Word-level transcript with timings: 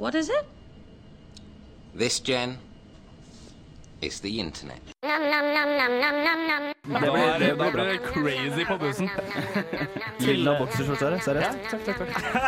What 0.00 0.14
is 0.14 0.30
it? 0.30 0.46
This, 1.94 2.20
Jen, 2.20 2.56
is 4.00 4.20
the 4.20 4.40
internet. 4.40 4.80
Da 5.02 5.18
blir, 7.00 7.56
da 7.56 7.70
blir 7.70 7.84
det 7.84 7.98
crazy 7.98 8.64
på 8.64 8.78
bussen. 8.78 9.10
Lilla 10.18 10.58
bokserskjorte 10.58 11.20
seriøst. 11.20 11.58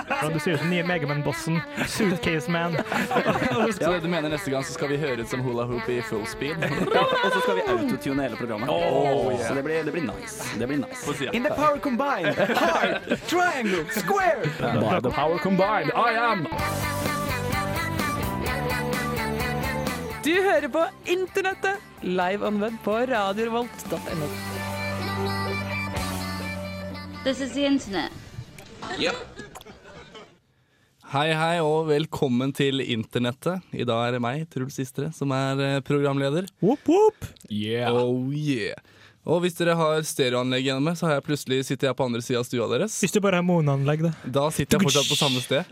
Ja, 0.09 0.29
Du 0.33 0.39
ser 0.41 0.53
ut 0.53 0.61
som 0.61 0.71
nye 0.71 0.83
Megaman-bossen. 0.83 1.61
Suitcase 1.87 2.51
Man. 2.51 2.77
Så 3.81 4.01
du 4.01 4.09
mener 4.09 4.29
neste 4.33 4.51
gang 4.51 4.65
så 4.65 4.73
skal 4.73 4.89
vi 4.89 4.97
høre 4.97 5.21
ut 5.21 5.29
som 5.29 5.45
hula 5.45 5.69
hoop 5.69 5.89
i 5.93 6.01
full 6.01 6.25
speed? 6.27 6.57
Og 7.25 7.33
så 7.37 7.41
skal 7.45 7.61
vi 7.61 7.69
autotune 7.69 8.23
hele 8.23 8.37
programmet. 8.37 8.69
Oh, 8.73 9.29
yeah. 9.29 9.49
Så 9.49 9.55
det 9.55 9.65
blir, 9.65 9.85
det 9.85 9.93
blir 9.93 10.09
nice. 10.09 10.49
Det 10.59 10.67
blir 10.69 10.87
nice. 10.89 11.31
In 11.37 11.45
the 11.45 11.53
power 11.53 11.77
combined, 11.79 12.33
hard, 12.57 13.21
triangle, 13.29 13.85
square. 13.91 14.41
By 14.81 15.01
the 15.05 15.11
power 15.11 15.39
combined, 15.39 15.93
I 15.93 16.17
am 16.17 16.49
Du 20.23 20.31
hører 20.31 20.69
på 20.71 20.83
Internettet, 21.11 21.81
live 22.07 22.47
on 22.47 22.61
web 22.63 22.75
på 22.85 22.93
radiorevolt.no. 23.11 24.29
This 27.25 27.41
is 27.41 27.51
the 27.57 27.65
internet. 27.67 28.13
Yep. 29.01 29.19
Hei, 31.11 31.27
hei, 31.35 31.57
og 31.59 31.89
velkommen 31.91 32.55
til 32.55 32.85
internettet. 32.87 33.67
I 33.75 33.83
dag 33.83 34.05
er 34.07 34.15
det 34.15 34.23
meg, 34.23 34.47
Truls 34.55 34.79
Istre, 34.79 35.11
som 35.17 35.35
er 35.35 35.59
eh, 35.67 35.81
programleder. 35.83 36.47
Whoop, 36.63 36.87
whoop. 36.87 37.27
Yeah. 37.51 37.91
Oh 37.91 38.31
yeah. 38.31 38.79
Og 39.27 39.43
hvis 39.43 39.55
dere 39.59 39.75
har 39.79 40.07
stereoanlegg 40.07 40.65
gjennom 40.67 40.87
meg, 40.87 40.97
så 40.99 41.07
har 41.07 41.19
jeg 41.19 41.27
plutselig 41.27 41.61
sitter 41.67 41.91
jeg 41.91 41.99
på 41.99 42.07
andre 42.09 42.23
sida 42.23 42.41
av 42.41 42.47
stua 42.47 42.67
deres. 42.73 42.95
Hvis 43.03 43.15
du 43.15 43.21
bare 43.23 43.39
har 43.39 43.47
moneanlegg, 43.47 44.07
da. 44.07 44.15
Da 44.39 44.49
sitter 44.55 44.79
jeg 44.79 44.87
fortsatt 44.87 45.11
på 45.11 45.19
samme 45.19 45.43
sted. 45.43 45.63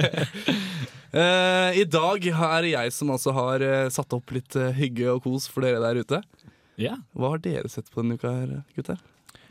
Eh, 1.10 1.80
I 1.82 1.84
dag 1.90 2.26
er 2.30 2.62
det 2.62 2.74
jeg 2.74 2.92
som 2.94 3.10
altså 3.10 3.34
har 3.34 3.64
eh, 3.66 3.88
satt 3.90 4.12
opp 4.14 4.30
litt 4.34 4.54
eh, 4.58 4.74
hygge 4.76 5.08
og 5.10 5.24
kos 5.24 5.48
for 5.50 5.66
dere 5.66 5.82
der 5.82 6.04
ute. 6.04 6.20
Ja. 6.80 7.00
Hva 7.18 7.34
har 7.34 7.42
dere 7.42 7.70
sett 7.70 7.90
på 7.90 8.02
denne 8.02 8.18
uka 8.20 8.30
her, 8.30 8.60
gutter? 8.76 9.00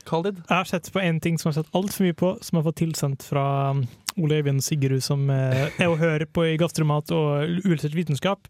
Khalid? 0.08 0.40
Jeg 0.48 0.56
har 0.56 0.68
sett 0.68 0.88
på 0.92 1.02
en 1.02 1.20
ting 1.20 1.36
som 1.38 1.50
jeg 1.50 1.58
har 1.58 1.64
sett 1.64 1.76
altfor 1.76 2.06
mye 2.06 2.16
på, 2.16 2.30
som 2.40 2.56
jeg 2.56 2.62
har 2.62 2.68
fått 2.70 2.80
tilsendt 2.80 3.26
fra 3.28 3.44
um, 3.76 3.82
Ole 4.18 4.40
Øyvind 4.40 4.64
Sigerud, 4.64 5.02
som 5.04 5.28
eh, 5.30 5.68
er 5.76 5.90
å 5.90 5.98
høre 6.00 6.26
på 6.26 6.46
i 6.48 6.56
Gastromat 6.60 7.12
og 7.14 7.60
Uillustrert 7.60 7.98
vitenskap. 7.98 8.48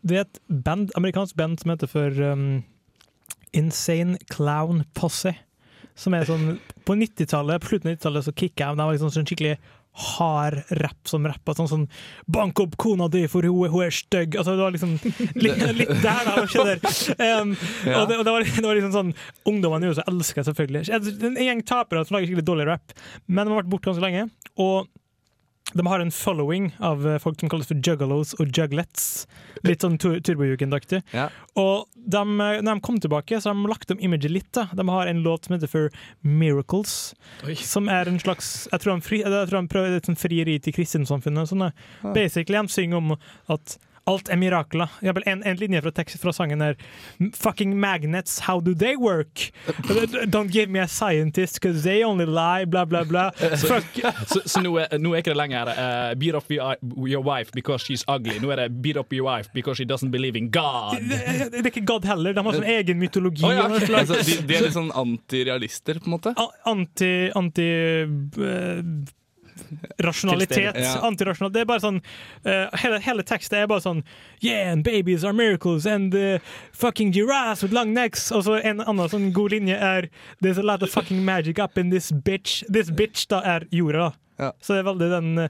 Det 0.00 0.16
er 0.16 0.24
et 0.24 0.40
band, 0.48 0.92
amerikansk 0.98 1.36
band 1.38 1.60
som 1.60 1.74
heter 1.74 1.90
for 1.90 2.22
um, 2.32 2.62
Insane 3.52 4.18
Clown 4.32 4.86
Posse. 4.96 5.34
Som 5.98 6.14
er 6.14 6.28
sånn 6.28 6.60
På 6.86 6.94
90-tallet, 6.94 7.60
på 7.60 7.72
slutten 7.72 7.90
av 7.90 7.96
90-tallet 7.96 8.26
så 8.28 8.32
kicka 8.32 8.68
jeg. 8.68 8.78
De 8.78 8.84
var 8.86 8.94
liksom 8.94 9.10
sånn 9.12 9.26
skikkelig 9.28 9.56
hard 9.98 10.62
rapp 10.78 11.08
som 11.10 11.26
rappa. 11.26 11.54
Sånn 11.58 11.70
sånn 11.70 11.86
'Bank 12.30 12.60
opp 12.62 12.76
kona 12.80 13.08
di, 13.12 13.24
for 13.30 13.42
hun, 13.46 13.70
hun 13.72 13.84
er 13.86 13.94
stygg'. 13.94 14.36
Altså, 14.38 14.54
det 14.54 14.64
var 14.64 14.74
liksom 14.76 14.94
litt, 15.44 15.64
litt 15.78 15.94
der, 16.04 16.28
da. 16.28 16.36
um, 17.42 17.56
Ja. 17.86 18.02
Og 18.02 18.08
det, 18.08 18.18
og 18.18 18.24
det, 18.24 18.32
var, 18.32 18.44
det 18.44 18.66
var 18.66 18.78
liksom 18.78 18.94
sånn 18.94 19.14
Ungdommene 19.48 19.88
jo 19.90 19.96
så 19.96 20.04
elsker 20.10 20.46
selvfølgelig. 20.46 20.88
En 20.92 21.38
gjeng 21.42 21.64
tapere 21.66 22.04
som 22.06 22.16
lager 22.16 22.30
skikkelig 22.30 22.46
dårlig 22.46 22.68
rap, 22.68 22.94
men 23.26 23.44
de 23.46 23.52
har 23.52 23.62
vært 23.62 23.70
borte 23.72 23.90
ganske 23.90 24.04
lenge. 24.04 24.28
Og 24.60 24.88
de 25.72 25.86
har 25.86 26.00
en 26.00 26.10
following 26.10 26.76
av 26.78 27.06
eh, 27.08 27.18
folk 27.20 27.40
som 27.40 27.50
kalles 27.52 27.68
for 27.68 27.80
juggalos 27.84 28.34
og 28.40 28.52
juglets. 28.56 29.26
Litt 29.66 29.84
sånn 29.84 29.98
tur 30.00 30.16
turbojugend-aktig. 30.24 31.02
Ja. 31.12 31.28
Og 31.60 31.88
de, 31.94 32.22
eh, 32.22 32.60
når 32.62 32.78
de 32.78 32.84
kom 32.84 33.00
tilbake, 33.02 33.40
så 33.40 33.50
har 33.50 33.58
de 33.58 33.68
lagt 33.68 33.92
om 33.92 34.00
imaget 34.00 34.32
litt. 34.32 34.50
da. 34.56 34.68
De 34.72 34.86
har 34.88 35.06
en 35.06 35.22
låt 35.22 35.44
som 35.44 35.56
heter 35.56 35.68
for 35.68 35.90
Miracles, 36.22 37.14
som 37.60 37.88
er 37.88 38.08
en 38.08 38.18
slags 38.18 38.68
Jeg 38.72 38.80
tror 38.80 38.96
de, 38.96 39.04
fri, 39.04 39.20
jeg 39.20 39.48
tror 39.50 39.60
de 39.60 39.74
prøver 39.74 39.96
et 39.96 40.08
sånn 40.08 40.18
frieri 40.18 40.58
til 40.58 40.72
kristensamfunnet. 40.72 41.52
Sånn, 41.52 41.68
da. 41.68 41.72
Ah. 42.02 42.12
Basically, 42.16 42.56
de 42.58 42.72
synger 42.72 43.02
om 43.02 43.16
at 43.48 43.78
alt 44.08 44.30
er 44.32 44.38
mirakler. 44.40 44.88
En, 45.04 45.42
en 45.46 45.58
linje 45.60 45.82
fra, 45.84 45.92
tekst, 46.00 46.18
fra 46.22 46.32
sangen 46.34 46.62
er 46.64 46.78
Fucking 47.36 47.74
magnets, 47.78 48.38
how 48.46 48.60
do 48.64 48.74
they 48.74 48.96
work? 48.96 49.50
Don't 50.34 50.50
give 50.52 50.70
me 50.72 50.80
a 50.80 50.88
scientist, 50.88 51.60
because 51.60 51.82
they 51.84 52.02
only 52.04 52.26
lie, 52.26 52.64
bla, 52.64 52.84
bla, 52.88 53.04
bla. 53.04 53.30
Fuck, 53.68 53.98
Så, 54.32 54.40
så 54.48 54.62
nå, 54.64 54.74
er, 54.82 54.96
nå 55.00 55.12
er 55.14 55.22
ikke 55.22 55.32
det 55.34 55.40
lenger 55.40 55.70
uh, 55.74 56.14
beat 56.18 56.34
up 56.38 56.50
your, 56.52 56.76
your 57.08 57.22
wife 57.24 57.52
because 57.54 57.84
she's 57.84 58.04
ugly. 58.08 58.38
Nå 58.42 58.50
er 58.54 58.64
det 58.64 58.68
beat 58.82 58.96
up 59.00 59.12
your 59.12 59.28
wife 59.28 59.52
because 59.54 59.78
she 59.80 59.86
doesn't 59.88 60.10
believe 60.14 60.38
in 60.38 60.50
God. 60.54 60.96
det, 61.00 61.50
det 61.52 61.62
er 61.64 61.70
ikke 61.72 61.84
God 61.88 62.08
heller. 62.08 62.34
De 62.36 62.44
har 62.46 62.58
sånn 62.58 62.68
egen 62.78 63.00
mytologi. 63.02 63.44
Oh, 63.46 63.54
ja, 63.54 63.66
okay. 63.68 63.86
slags- 63.86 64.10
Altså, 64.14 64.24
de, 64.24 64.40
de 64.48 64.56
er 64.58 64.66
litt 64.68 64.76
sånn 64.76 64.90
antirealister, 65.04 66.00
på 66.02 66.10
en 66.10 66.16
måte. 66.18 66.34
Anti... 66.68 67.12
anti 67.38 67.68
eh, 67.68 69.14
Rasjonalitet. 70.02 70.76
Ja. 70.78 70.94
Antirasjonal. 71.06 71.52
Det 71.54 71.62
er 71.62 71.68
bare 71.70 71.82
sånn 71.82 72.00
uh, 72.00 72.68
hele, 72.82 73.00
hele 73.04 73.24
teksten 73.26 73.58
er 73.60 73.66
bare 73.70 73.84
sånn 73.84 74.02
Yeah, 74.40 74.72
and 74.72 74.84
babies 74.86 75.24
are 75.24 75.32
miracles, 75.34 75.86
and 75.86 76.14
uh, 76.14 76.38
fucking 76.72 77.12
giraffes 77.14 77.62
with 77.64 77.74
long 77.74 77.92
necks. 77.96 78.28
Og 78.32 78.44
så 78.46 78.60
en 78.62 78.80
annen 78.84 79.10
sånn 79.12 79.32
god 79.36 79.54
linje 79.56 79.76
er 79.76 80.08
There's 80.42 80.58
a 80.60 80.64
lot 80.66 80.82
of 80.82 80.90
fucking 80.94 81.24
magic 81.24 81.58
up 81.58 81.78
in 81.78 81.90
this 81.90 82.12
bitch. 82.12 82.62
This 82.68 82.90
bitch 82.90 83.26
da 83.32 83.42
er 83.44 83.66
jorda. 83.74 84.12
Ja. 84.38 84.52
Så 84.62 84.76
det 84.76 84.84
er 84.84 84.88
veldig 84.92 85.10
den 85.16 85.30
uh, 85.44 85.48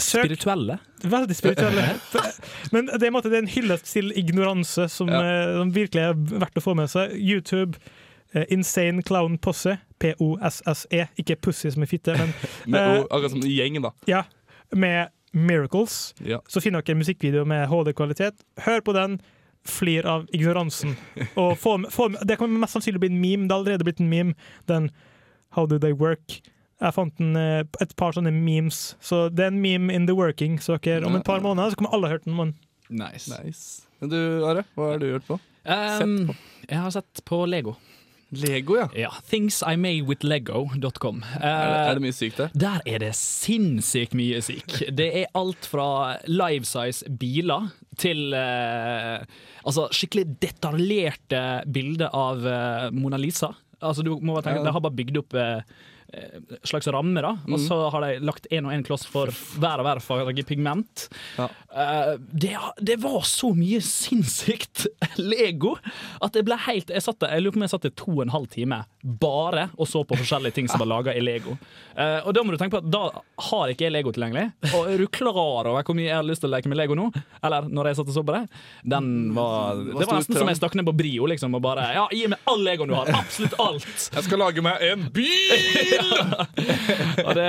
Søk 0.00 0.22
Spirituelle. 0.24 0.78
Veldig 1.02 1.34
spirituelle. 1.36 1.82
Men 2.72 2.86
det 2.86 3.00
er, 3.02 3.08
en 3.10 3.16
måte, 3.16 3.28
det 3.28 3.40
er 3.40 3.42
en 3.42 3.50
hyllest 3.50 3.88
til 3.90 4.12
ignoranse 4.16 4.86
som, 4.88 5.10
Ja. 5.10 5.58
som 5.58 5.72
virkelig 5.74 6.04
er 6.06 6.14
verdt 6.40 6.56
å 6.56 6.62
få 6.64 6.76
med 6.78 6.88
seg. 6.92 7.12
YouTube, 7.18 7.76
Insane 8.54 9.02
Clown 9.02 9.34
Posse, 9.42 9.74
P-O-S-S-E. 10.00 11.06
Ikke 11.20 11.36
pussy 11.36 11.70
som 11.70 11.84
er 11.84 11.90
fitte, 11.90 12.14
men 12.18 12.32
Med, 12.72 12.80
eh, 12.80 13.02
akkurat 13.08 13.34
som 13.34 13.42
en 13.42 13.50
gjeng, 13.50 13.80
da. 13.84 13.92
ja, 14.10 14.22
med 14.72 15.10
Miracles. 15.32 16.14
Ja. 16.26 16.40
Så 16.50 16.60
finner 16.64 16.82
dere 16.82 16.96
en 16.96 17.02
musikkvideo 17.04 17.44
med 17.46 17.68
HD-kvalitet. 17.70 18.40
Hør 18.66 18.80
på 18.86 18.94
den. 18.96 19.20
Flir 19.68 20.06
av 20.08 20.24
ignoransen. 20.34 20.96
Og 21.38 21.52
få, 21.60 21.76
få, 21.92 22.08
det 22.26 22.38
kommer 22.40 22.62
mest 22.62 22.74
sannsynlig 22.78 23.02
bli 23.02 23.10
en 23.12 23.20
meme. 23.20 23.44
Det 23.46 23.54
har 23.54 23.60
allerede 23.60 23.86
blitt 23.86 24.00
en 24.00 24.08
meme. 24.10 24.34
Den 24.70 24.88
How 25.54 25.66
do 25.66 25.78
they 25.82 25.92
work? 25.92 26.40
Jeg 26.80 26.94
fant 26.96 27.20
en, 27.20 27.36
eh, 27.36 27.60
et 27.82 27.94
par 28.00 28.14
sånne 28.16 28.32
memes. 28.32 28.94
Så 29.04 29.28
det 29.28 29.44
er 29.44 29.52
en 29.52 29.60
meme 29.62 29.92
in 29.94 30.06
the 30.08 30.16
working. 30.16 30.56
Så 30.62 30.78
dere, 30.80 31.04
om 31.06 31.18
et 31.18 31.26
par 31.26 31.42
måneder 31.44 31.70
så 31.74 31.78
kommer 31.78 31.94
alle 31.94 32.08
hørt 32.14 32.24
den. 32.24 32.34
Men 32.38 32.54
Nice. 32.90 33.30
Nice. 33.30 33.86
Men 34.00 34.10
du, 34.10 34.18
Are, 34.48 34.64
hva 34.74 34.88
har 34.94 34.98
du 34.98 35.06
gjort 35.12 35.26
på? 35.28 35.36
Um, 35.70 36.32
jeg 36.66 36.78
har 36.80 36.90
sett 36.90 37.20
på 37.28 37.44
Lego. 37.46 37.76
Lego, 38.30 38.76
ja. 38.78 38.88
Ja, 38.94 39.10
ThingsImadewithlego.com. 39.30 41.22
Er 41.34 41.40
det, 41.40 41.50
Uh, 41.50 41.88
er 41.90 41.94
det 41.98 42.02
mye 42.04 42.14
sykt 42.14 42.38
der? 42.38 42.52
Der 42.54 42.80
er 42.86 43.02
det 43.02 43.14
sinnssykt 43.18 44.14
mye 44.14 44.40
syk. 44.44 44.76
Det 44.94 45.08
er 45.22 45.32
alt 45.34 45.66
fra 45.66 46.16
life-size 46.30 47.10
biler 47.20 47.70
til 48.00 48.32
uh, 48.36 49.18
altså 49.66 49.88
skikkelig 49.94 50.28
detaljerte 50.42 51.42
bilder 51.72 52.14
av 52.14 52.46
uh, 52.46 52.86
Mona 52.94 53.18
Lisa. 53.20 53.52
Altså 53.80 54.04
du 54.04 54.12
må 54.20 54.34
bare 54.36 54.46
tenke 54.46 54.60
Ja. 54.60 54.68
De 54.68 54.74
har 54.76 54.84
bare 54.84 54.96
bygd 54.98 55.16
opp 55.22 55.34
eh, 55.34 55.40
eh, 55.40 55.62
slags 56.66 56.88
ramme, 56.90 57.20
da. 57.22 57.36
og 57.46 57.60
så 57.62 57.76
har 57.94 58.00
de 58.04 58.18
lagt 58.26 58.46
én 58.50 58.66
og 58.66 58.72
én 58.74 58.82
kloss 58.86 59.04
for 59.06 59.30
hver 59.60 59.78
og 59.82 59.86
hver 59.86 60.00
farge 60.02 60.42
pigment. 60.48 61.08
Ja. 61.38 61.46
Eh, 61.70 62.14
det, 62.32 62.56
det 62.82 62.96
var 63.02 63.22
så 63.28 63.52
mye 63.54 63.78
sinnssykt 63.84 64.86
Lego 65.22 65.76
at 66.20 66.34
jeg 66.34 66.44
ble 66.48 66.56
helt 66.66 66.90
Jeg, 66.90 67.02
satt, 67.04 67.20
der- 67.22 67.34
jeg 67.36 67.44
lurer 67.44 67.54
på 67.54 67.60
om 67.62 67.66
jeg 67.68 67.74
satt 67.76 67.86
i 67.90 67.94
to 68.02 68.10
og 68.16 68.22
en 68.26 68.34
halv 68.34 68.48
time 68.50 68.80
bare 69.02 69.68
og 69.78 69.88
så 69.88 70.02
på 70.04 70.16
forskjellige 70.18 70.56
ting 70.58 70.68
som 70.68 70.82
var 70.82 70.90
laga 70.90 71.14
i 71.16 71.22
Lego. 71.24 71.56
Uh, 71.96 72.20
og 72.26 72.34
da 72.36 72.42
må 72.44 72.52
du 72.52 72.58
tenke 72.60 72.76
på 72.76 72.82
at 72.82 72.90
da 72.92 73.02
har 73.50 73.72
ikke 73.72 73.86
jeg 73.86 73.94
Lego 73.94 74.12
tilgjengelig. 74.14 74.50
Og 74.74 74.90
er 74.92 75.00
du 75.02 75.06
klar 75.12 75.36
over 75.70 75.80
hvor 75.80 75.96
mye 75.96 76.08
jeg 76.08 76.16
har 76.18 76.26
lyst 76.26 76.44
til 76.44 76.50
å 76.50 76.54
leke 76.54 76.70
med 76.70 76.78
Lego 76.80 76.96
nå? 76.98 77.08
Eller 77.42 77.68
når 77.70 77.90
jeg 77.90 78.00
satt 78.00 78.12
og 78.12 78.16
så 78.18 78.24
på 78.26 78.36
det? 78.36 78.42
Den 78.94 79.08
var, 79.36 79.80
det 79.80 80.06
var 80.06 80.20
nesten 80.20 80.38
som 80.38 80.50
jeg 80.52 80.60
stakk 80.60 80.76
ned 80.78 80.88
på 80.88 80.94
Brio 81.00 81.28
liksom, 81.30 81.54
og 81.56 81.64
bare 81.64 81.88
Ja, 81.96 82.06
gi 82.14 82.26
meg 82.30 82.44
all 82.50 82.62
Legoen 82.66 82.92
du 82.92 82.96
har! 82.98 83.10
Absolutt 83.20 83.56
alt! 83.62 83.88
Jeg 84.16 84.26
skal 84.26 84.42
lage 84.42 84.64
meg 84.64 84.84
en 84.90 85.06
bil! 85.14 86.14
Og 87.26 87.32
det, 87.36 87.48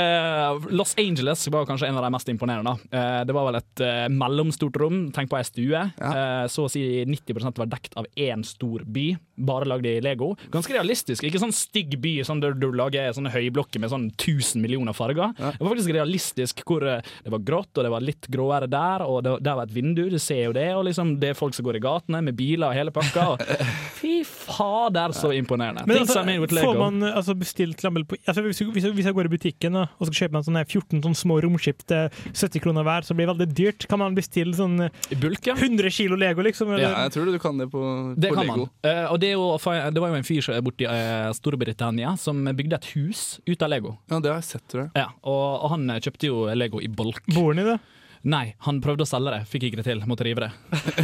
Los 0.75 0.94
Angeles 1.00 1.44
var 1.53 1.66
kanskje 1.69 1.88
en 1.90 1.97
av 2.00 2.06
de 2.06 2.11
mest 2.13 2.29
imponerende. 2.31 2.73
Eh, 2.91 3.22
Det 3.28 3.35
var 3.35 3.47
vel 3.50 3.59
et 3.59 3.84
uh, 3.85 4.07
mellomstort 4.13 4.78
rom, 4.81 5.02
tenk 5.16 5.31
på 5.31 5.37
ei 5.40 5.46
stue. 5.47 5.81
Eh, 6.02 6.46
Så 6.52 6.66
å 6.67 6.72
si 6.72 6.84
90% 7.08 7.61
var 7.61 7.70
dekt 7.72 7.96
av 7.99 8.08
én 8.20 8.43
stor 8.47 8.84
by, 8.85 9.05
bare 9.41 9.67
lagd 9.70 9.87
i 9.90 9.96
Lego. 10.03 10.34
Ganske 10.53 10.75
realistisk. 10.75 11.25
Ikke 11.28 11.41
sånn 11.41 11.55
stygg 11.55 11.97
by 12.02 12.14
sånn 12.28 12.41
der 12.43 12.55
du 12.58 12.70
lager 12.76 13.11
sånne 13.16 13.34
høyblokker 13.34 13.82
med 13.82 13.91
sånn 13.93 14.08
1000 14.14 14.61
millioner 14.64 14.96
farger. 14.97 15.34
Det 15.38 15.59
var 15.59 15.72
faktisk 15.73 15.96
realistisk 15.96 16.64
hvor 16.67 16.85
eh, 16.88 17.05
det 17.26 17.34
var 17.34 17.46
grått, 17.47 17.73
og 17.76 17.85
det 17.85 17.93
var 17.93 18.05
litt 18.05 18.29
gråere 18.32 18.70
der, 18.72 19.05
og 19.05 19.23
det, 19.26 19.38
der 19.46 19.59
var 19.59 19.70
et 19.70 19.76
vindu, 19.76 20.05
du 20.11 20.20
ser 20.22 20.46
jo 20.47 20.55
det, 20.55 20.70
og 20.78 20.85
liksom 20.90 21.16
det 21.22 21.34
er 21.34 21.40
folk 21.40 21.58
som 21.58 21.67
går 21.67 21.79
i 21.79 21.84
gatene 21.84 22.23
med 22.26 22.38
biler 22.38 22.70
og 22.70 22.78
hele 22.78 22.96
pakka. 22.96 23.28
Og, 23.35 23.46
fy 24.02 24.22
fader, 24.57 25.13
så 25.17 25.31
imponerende. 25.35 25.83
Men 25.87 26.03
altså, 26.03 26.21
får 26.61 26.79
man 26.79 27.03
altså, 27.11 27.35
bestilt 27.37 27.83
lammel 27.85 28.05
på 28.07 28.17
altså, 28.25 28.43
hvis, 28.45 28.61
hvis, 28.75 28.87
hvis 28.97 29.09
jeg 29.09 29.17
går 29.17 29.29
i 29.29 29.33
butikken 29.35 29.77
da, 29.77 29.85
og 29.97 30.09
skal 30.09 30.17
kjøpe 30.23 30.35
meg 30.35 30.41
en 30.41 30.47
sånn 30.49 30.59
14 30.61 31.03
sånne 31.05 31.19
små 31.21 31.39
romskip 31.45 31.85
til 31.89 32.09
70 32.31 32.63
kroner 32.63 32.87
hver, 32.87 33.07
så 33.07 33.17
blir 33.17 33.29
det 33.29 33.35
veldig 33.35 33.57
dyrt. 33.57 33.87
Kan 33.91 34.01
man 34.03 34.17
bestille 34.17 34.55
sånn 34.57 34.87
eh, 34.87 34.99
I 35.13 35.19
bulk, 35.21 35.45
ja. 35.47 35.55
100 35.57 35.93
kilo 35.95 36.19
Lego, 36.19 36.45
liksom? 36.45 36.73
Eller? 36.75 36.87
Ja, 36.87 37.05
jeg 37.07 37.15
tror 37.15 37.31
du 37.31 37.39
kan 37.41 37.61
det 37.61 37.69
på, 37.73 37.83
Det 38.15 38.33
på 38.33 38.39
kan 38.39 38.49
Lego. 38.49 38.67
man. 38.67 38.91
Eh, 38.91 39.05
og 39.07 39.21
det, 39.23 39.31
er 39.31 39.39
jo, 39.39 39.47
det 39.91 40.03
var 40.03 40.13
jo 40.13 40.19
en 40.19 40.27
fyr 40.27 40.51
borti 40.65 40.87
uh, 40.89 40.97
eh, 40.97 41.29
Storbritannia 41.37 42.15
som 42.19 42.43
bygde 42.45 42.79
et 42.79 42.91
hus 42.95 43.25
ut 43.47 43.61
av 43.61 43.71
Lego. 43.73 43.95
Ja, 44.11 44.19
det 44.19 44.33
har 44.33 44.41
jeg 44.41 44.49
sett, 44.53 44.67
tror 44.71 44.85
jeg. 44.85 44.93
Ja, 44.99 45.09
og, 45.21 45.47
og 45.65 45.73
han 45.75 45.89
kjøpte 45.97 46.29
jo 46.29 46.45
Lego 46.57 46.83
i 46.83 46.91
bulk. 46.91 47.23
Bor 47.31 47.51
han 47.53 47.63
i 47.63 47.67
det? 47.73 47.79
Nei, 48.22 48.52
han 48.68 48.78
prøvde 48.85 49.02
å 49.02 49.09
selge 49.09 49.32
det, 49.34 49.40
fikk 49.50 49.64
ikke 49.66 49.79
det 49.79 49.85
til. 49.88 50.02
Måtte 50.06 50.26
rive 50.28 50.44
det. 50.44 50.50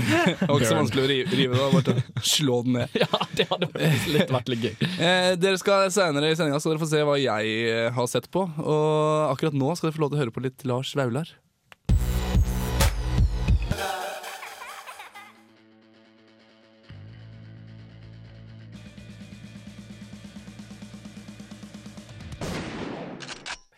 Også 0.53 0.67
så 0.69 0.75
vanskelig 0.77 1.01
å 1.01 1.07
rive, 1.09 1.31
rive 1.39 1.57
det, 1.57 1.69
bare 1.73 2.21
slå 2.21 2.59
den 2.67 2.77
ned. 2.77 2.93
Ja, 3.01 3.21
det 3.33 3.47
hadde 3.49 3.69
litt 4.13 4.33
vært 4.35 4.51
litt 4.53 4.67
gøy. 4.67 4.75
Eh, 5.01 5.31
dere 5.41 5.57
skal 5.57 5.89
Senere 5.93 6.29
i 6.29 6.37
sendinga 6.37 6.61
skal 6.61 6.75
dere 6.75 6.83
få 6.83 6.91
se 6.91 7.01
hva 7.07 7.17
jeg 7.17 7.57
eh, 7.71 7.89
har 7.95 8.11
sett 8.11 8.29
på. 8.29 8.45
Og 8.61 9.33
akkurat 9.33 9.57
nå 9.57 9.73
skal 9.73 9.89
dere 9.89 9.97
få 9.97 10.05
lov 10.05 10.13
til 10.13 10.19
å 10.19 10.23
høre 10.25 10.35
på 10.35 10.45
litt 10.45 10.65
Lars 10.69 10.93
Vaular. 10.97 11.33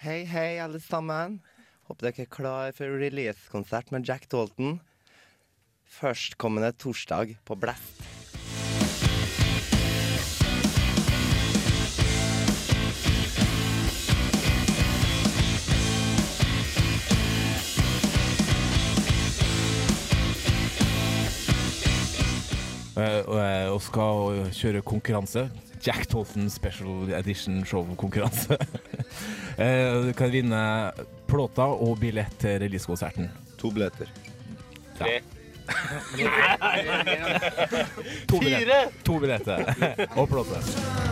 Hei, 0.04 0.26
hei, 0.28 0.58
alle 0.60 0.84
sammen. 0.84 1.40
Håper 1.90 2.12
dere 2.12 2.22
er 2.22 2.30
klar 2.30 2.76
for 2.78 3.00
release-konsert 3.02 3.90
med 3.90 4.06
Jack 4.06 4.28
Dalton. 4.30 4.76
Førstkommende 5.90 6.70
torsdag 6.78 7.34
på 7.50 7.58
Blast. 7.58 8.04
Eh, 23.00 23.74
og, 23.74 23.82
skal 23.82 24.50
kjøre 24.54 24.86
konkurranse. 24.86 25.50
Jack 25.82 26.06
Tolton 26.12 26.50
Special 26.54 27.10
Edition 27.18 27.64
Show-konkurranse. 27.66 28.58
uh, 29.58 30.06
Du 30.06 30.14
kan 30.14 30.30
vinne 30.30 30.60
plåter 31.30 31.84
og 31.86 32.00
billett 32.02 32.34
til 32.42 32.58
releasekonserten. 32.64 33.30
To 33.62 33.70
billetter. 33.76 34.10
Tre. 34.98 35.20
to 38.30 38.40
billetter. 38.40 38.88
To 39.04 39.20
billetter 39.22 39.64
og 40.16 40.30
plåte. 40.30 41.09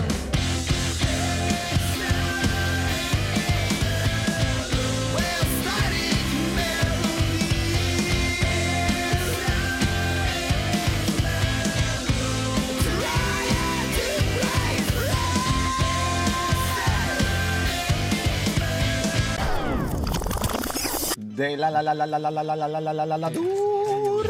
De 21.38 21.56
la 21.56 21.70
la 21.70 21.82
la 21.82 21.94
la 21.94 22.06
la 22.06 22.18
la 22.18 22.30
la 22.32 22.56
la 22.56 22.68
la 22.68 22.92
la 22.92 23.06
la 23.06 23.18
la 23.18 23.30
dor. 23.30 24.28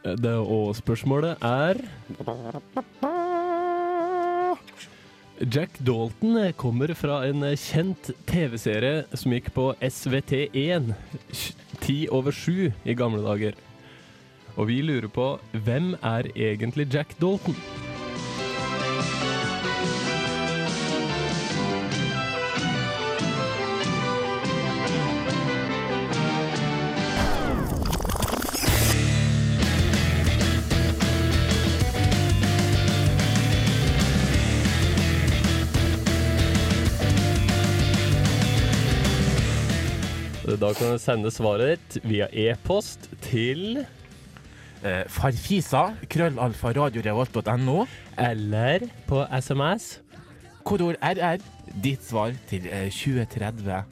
Det, 0.00 0.34
og 0.38 0.76
spørsmålet 0.78 1.42
er 1.42 1.80
Jack 5.40 5.80
Dalton 5.82 6.38
kommer 6.54 6.94
fra 6.94 7.26
en 7.26 7.42
kjent 7.58 8.12
TV-serie 8.30 9.04
som 9.10 9.34
gikk 9.34 9.50
på 9.56 9.66
SVT1 9.82 10.94
ti 11.82 11.98
over 12.14 12.30
sju 12.30 12.70
i 12.84 12.94
gamle 12.94 13.26
dager. 13.26 13.58
Og 14.54 14.70
vi 14.70 14.82
lurer 14.86 15.10
på 15.10 15.32
hvem 15.66 15.96
er 15.98 16.30
egentlig 16.36 16.92
Jack 16.94 17.18
Dalton? 17.18 17.58
Da 40.60 40.74
kan 40.76 40.92
du 40.92 41.00
sende 41.00 41.30
svaret 41.32 41.80
ditt 41.94 42.04
via 42.04 42.28
e-post 42.32 43.08
til 43.24 43.86
Eh, 44.80 45.04
Farfisa, 45.12 45.90
krøllalfa, 46.08 46.70
radiorevolt.no. 46.72 47.82
Eller 48.16 48.86
på 49.08 49.26
SMS. 49.28 50.00
Kodord 50.64 50.96
RR. 51.04 51.42
Ditt 51.84 52.04
svar 52.04 52.32
til 52.48 52.64
eh, 52.72 52.88
2030. 52.88 53.84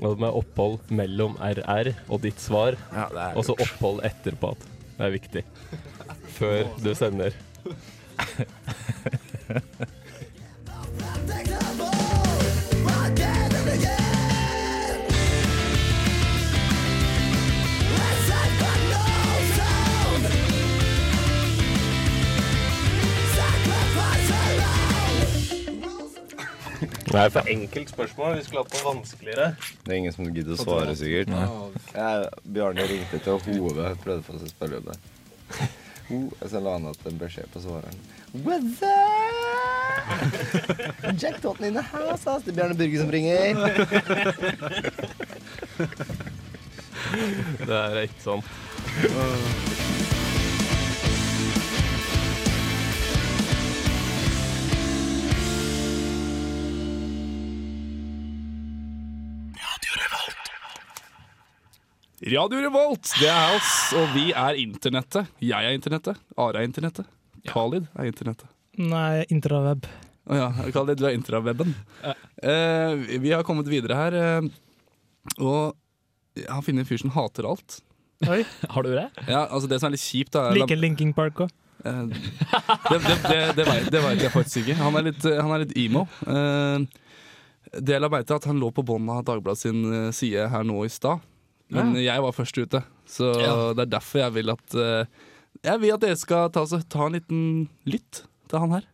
Og 0.00 0.20
med 0.20 0.28
opphold 0.28 0.78
mellom 0.92 1.36
RR 1.40 1.92
og 2.08 2.20
ditt 2.24 2.40
svar. 2.40 2.76
Ja, 2.92 3.32
Og 3.34 3.44
så 3.48 3.56
opphold 3.56 4.04
etterpå. 4.04 4.54
Det 4.96 5.08
er 5.08 5.16
viktig. 5.16 5.44
Før 6.36 6.68
du 6.84 6.94
sender. 6.96 7.36
Det 27.10 27.18
er 27.18 27.26
for 27.34 27.42
enkelt 27.50 27.88
spørsmål. 27.90 28.36
Vi 28.38 28.44
skulle 28.46 28.60
hatt 28.62 28.70
noe 28.76 28.84
vanskeligere. 28.94 29.46
Det 29.82 29.90
er 29.90 29.96
ingen 29.98 30.14
som 30.14 30.28
gidder 30.30 30.54
å 30.54 30.58
svare, 30.60 30.92
sikkert. 30.98 31.30
Jeg, 31.90 32.28
Bjarne 32.54 32.84
ringte 32.86 33.18
til 33.24 33.34
Hove, 33.46 33.86
prøvde 34.04 34.30
å 34.36 34.38
spørre 34.52 34.78
seg 34.78 34.86
det. 34.86 34.88
der. 34.92 34.98
Ho, 36.10 36.18
så 36.46 36.58
la 36.62 36.70
han 36.76 36.84
igjen 36.86 37.10
en 37.10 37.18
beskjed 37.18 37.48
på 37.50 37.58
svareren. 37.64 37.98
What's 38.46 38.78
up? 38.86 38.94
Jack-totten 41.22 41.64
in 41.66 41.74
the 41.74 41.82
house, 41.82 42.22
ass. 42.30 42.42
Det 42.46 42.52
er 42.54 42.58
Bjarne 42.60 42.78
Burge 42.78 42.98
som 43.02 43.10
ringer. 43.10 43.50
Det 47.66 47.74
er 47.74 48.06
ikke 48.06 48.22
sånn. 48.22 48.38
Radio 62.20 62.58
Revolt, 62.60 63.14
det 63.16 63.30
er 63.32 63.54
oss, 63.56 63.94
og 63.96 64.10
vi 64.12 64.26
er 64.36 64.58
internettet. 64.60 65.30
Jeg 65.40 65.64
er 65.64 65.72
internettet. 65.72 66.18
Are 66.36 66.60
er 66.60 66.66
internettet. 66.68 67.06
Khalid 67.48 67.86
er 67.96 68.10
internettet. 68.10 68.50
Nei, 68.76 69.22
intraweb. 69.32 69.86
Å 70.28 70.36
ja, 70.36 70.48
Khalid, 70.68 71.00
du 71.00 71.06
er 71.08 71.16
intraweben. 71.16 71.72
Eh, 72.04 73.16
vi 73.24 73.32
har 73.32 73.40
kommet 73.48 73.70
videre 73.72 73.96
her, 73.96 74.18
eh, 74.20 74.50
og 75.40 75.72
jeg 76.36 76.50
har 76.50 76.60
funnet 76.66 76.84
en 76.84 76.90
fyr 76.90 77.00
som 77.00 77.14
hater 77.14 77.48
alt. 77.48 77.78
Oi. 78.28 78.42
Har 78.74 78.84
du 78.84 78.92
det? 78.92 79.06
Ja, 79.24 79.46
altså 79.46 79.64
Det 79.72 79.78
som 79.80 79.88
er 79.88 79.96
litt 79.96 80.04
kjipt, 80.04 80.34
da 80.36 80.50
Like 80.50 80.66
Liker 80.66 80.80
Linking 80.82 81.16
Park 81.16 81.40
òg. 81.46 81.56
Eh, 81.88 82.02
det, 82.04 83.00
det, 83.00 83.16
det, 83.24 83.40
det, 83.56 84.00
vet, 84.04 84.20
jeg 84.26 84.34
faktisk 84.36 84.60
ikke. 84.66 84.76
Han 84.82 85.00
er 85.00 85.08
litt, 85.08 85.24
han 85.24 85.56
er 85.56 85.64
litt 85.64 85.72
emo. 85.86 86.04
Eh, 86.28 86.84
det 87.80 87.96
jeg 87.96 88.04
la 88.04 88.12
meg 88.12 88.28
til 88.28 88.36
at 88.36 88.48
Han 88.50 88.60
lå 88.60 88.68
på 88.74 88.84
bånn 88.84 89.08
av 89.08 89.24
Dagbladet 89.24 89.64
sin 89.64 89.84
eh, 89.88 90.08
side 90.12 90.50
her 90.52 90.68
nå 90.68 90.84
i 90.84 90.92
stad. 90.92 91.24
Men 91.70 91.94
jeg 92.02 92.22
var 92.22 92.32
først 92.34 92.58
ute, 92.58 92.82
så 93.06 93.30
Ja. 93.40 93.72
det 93.74 93.86
er 93.86 93.92
derfor 93.98 94.18
jeg 94.24 94.34
vil 94.34 94.50
at 94.50 94.74
eh, 94.74 95.04
Jeg 95.64 95.80
vil 95.80 95.92
at 95.92 96.00
dere 96.00 96.16
skal 96.16 96.50
ta, 96.50 96.64
så, 96.66 96.80
ta 96.88 97.06
en 97.06 97.12
liten 97.18 97.68
lytt 97.86 98.22
til 98.48 98.58
han 98.58 98.70
her. 98.72 98.84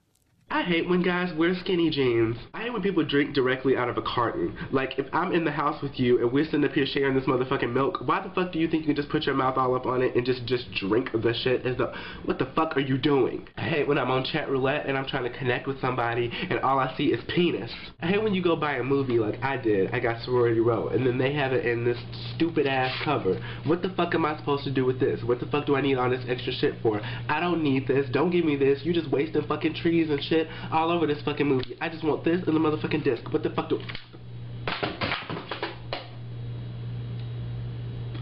I 0.48 0.62
hate 0.62 0.88
when 0.88 1.02
guys 1.02 1.34
wear 1.34 1.54
skinny 1.56 1.90
jeans. 1.90 2.36
I 2.54 2.62
hate 2.62 2.72
when 2.72 2.80
people 2.80 3.04
drink 3.04 3.34
directly 3.34 3.76
out 3.76 3.88
of 3.88 3.98
a 3.98 4.02
carton. 4.02 4.56
Like, 4.70 4.96
if 4.96 5.06
I'm 5.12 5.32
in 5.32 5.44
the 5.44 5.50
house 5.50 5.82
with 5.82 5.98
you 5.98 6.20
and 6.20 6.32
we're 6.32 6.44
sitting 6.44 6.64
up 6.64 6.70
here 6.70 6.86
sharing 6.86 7.16
this 7.16 7.24
motherfucking 7.24 7.72
milk, 7.72 7.98
why 8.06 8.22
the 8.22 8.32
fuck 8.32 8.52
do 8.52 8.60
you 8.60 8.68
think 8.68 8.82
you 8.82 8.86
can 8.86 8.96
just 8.96 9.08
put 9.08 9.24
your 9.24 9.34
mouth 9.34 9.58
all 9.58 9.74
up 9.74 9.86
on 9.86 10.02
it 10.02 10.14
and 10.14 10.24
just 10.24 10.46
just 10.46 10.70
drink 10.72 11.10
the 11.12 11.34
shit 11.42 11.66
as 11.66 11.76
the 11.78 11.92
what 12.24 12.38
the 12.38 12.46
fuck 12.54 12.76
are 12.76 12.80
you 12.80 12.96
doing? 12.96 13.48
I 13.56 13.62
hate 13.62 13.88
when 13.88 13.98
I'm 13.98 14.10
on 14.10 14.24
chat 14.24 14.48
roulette 14.48 14.86
and 14.86 14.96
I'm 14.96 15.06
trying 15.06 15.24
to 15.24 15.36
connect 15.36 15.66
with 15.66 15.80
somebody 15.80 16.30
and 16.48 16.60
all 16.60 16.78
I 16.78 16.96
see 16.96 17.06
is 17.06 17.20
penis. 17.34 17.72
I 18.00 18.06
hate 18.06 18.22
when 18.22 18.32
you 18.32 18.42
go 18.42 18.54
buy 18.54 18.76
a 18.76 18.84
movie 18.84 19.18
like 19.18 19.42
I 19.42 19.56
did. 19.56 19.92
I 19.92 19.98
got 19.98 20.22
Sorority 20.22 20.60
Row 20.60 20.88
and 20.88 21.04
then 21.04 21.18
they 21.18 21.32
have 21.34 21.52
it 21.52 21.66
in 21.66 21.84
this 21.84 21.98
stupid 22.36 22.68
ass 22.68 22.96
cover. 23.04 23.42
What 23.64 23.82
the 23.82 23.90
fuck 23.90 24.14
am 24.14 24.24
I 24.24 24.38
supposed 24.38 24.62
to 24.64 24.72
do 24.72 24.84
with 24.84 25.00
this? 25.00 25.24
What 25.24 25.40
the 25.40 25.46
fuck 25.46 25.66
do 25.66 25.74
I 25.74 25.80
need 25.80 25.98
all 25.98 26.08
this 26.08 26.24
extra 26.28 26.52
shit 26.52 26.74
for? 26.82 27.00
I 27.28 27.40
don't 27.40 27.64
need 27.64 27.88
this. 27.88 28.06
Don't 28.12 28.30
give 28.30 28.44
me 28.44 28.54
this. 28.54 28.80
You 28.84 28.92
just 28.92 29.10
wasting 29.10 29.42
fucking 29.42 29.74
trees 29.74 30.08
and 30.08 30.22
shit 30.22 30.35
all 30.72 30.90
over 30.90 31.06
this 31.06 31.22
fucking 31.22 31.46
movie. 31.46 31.76
I 31.80 31.88
just 31.88 32.04
want 32.04 32.24
this 32.24 32.42
and 32.46 32.56
the 32.56 32.60
motherfucking 32.60 33.04
disc. 33.04 33.32
What 33.32 33.42
the 33.42 33.50
fuck 33.50 33.68
do? 33.68 33.80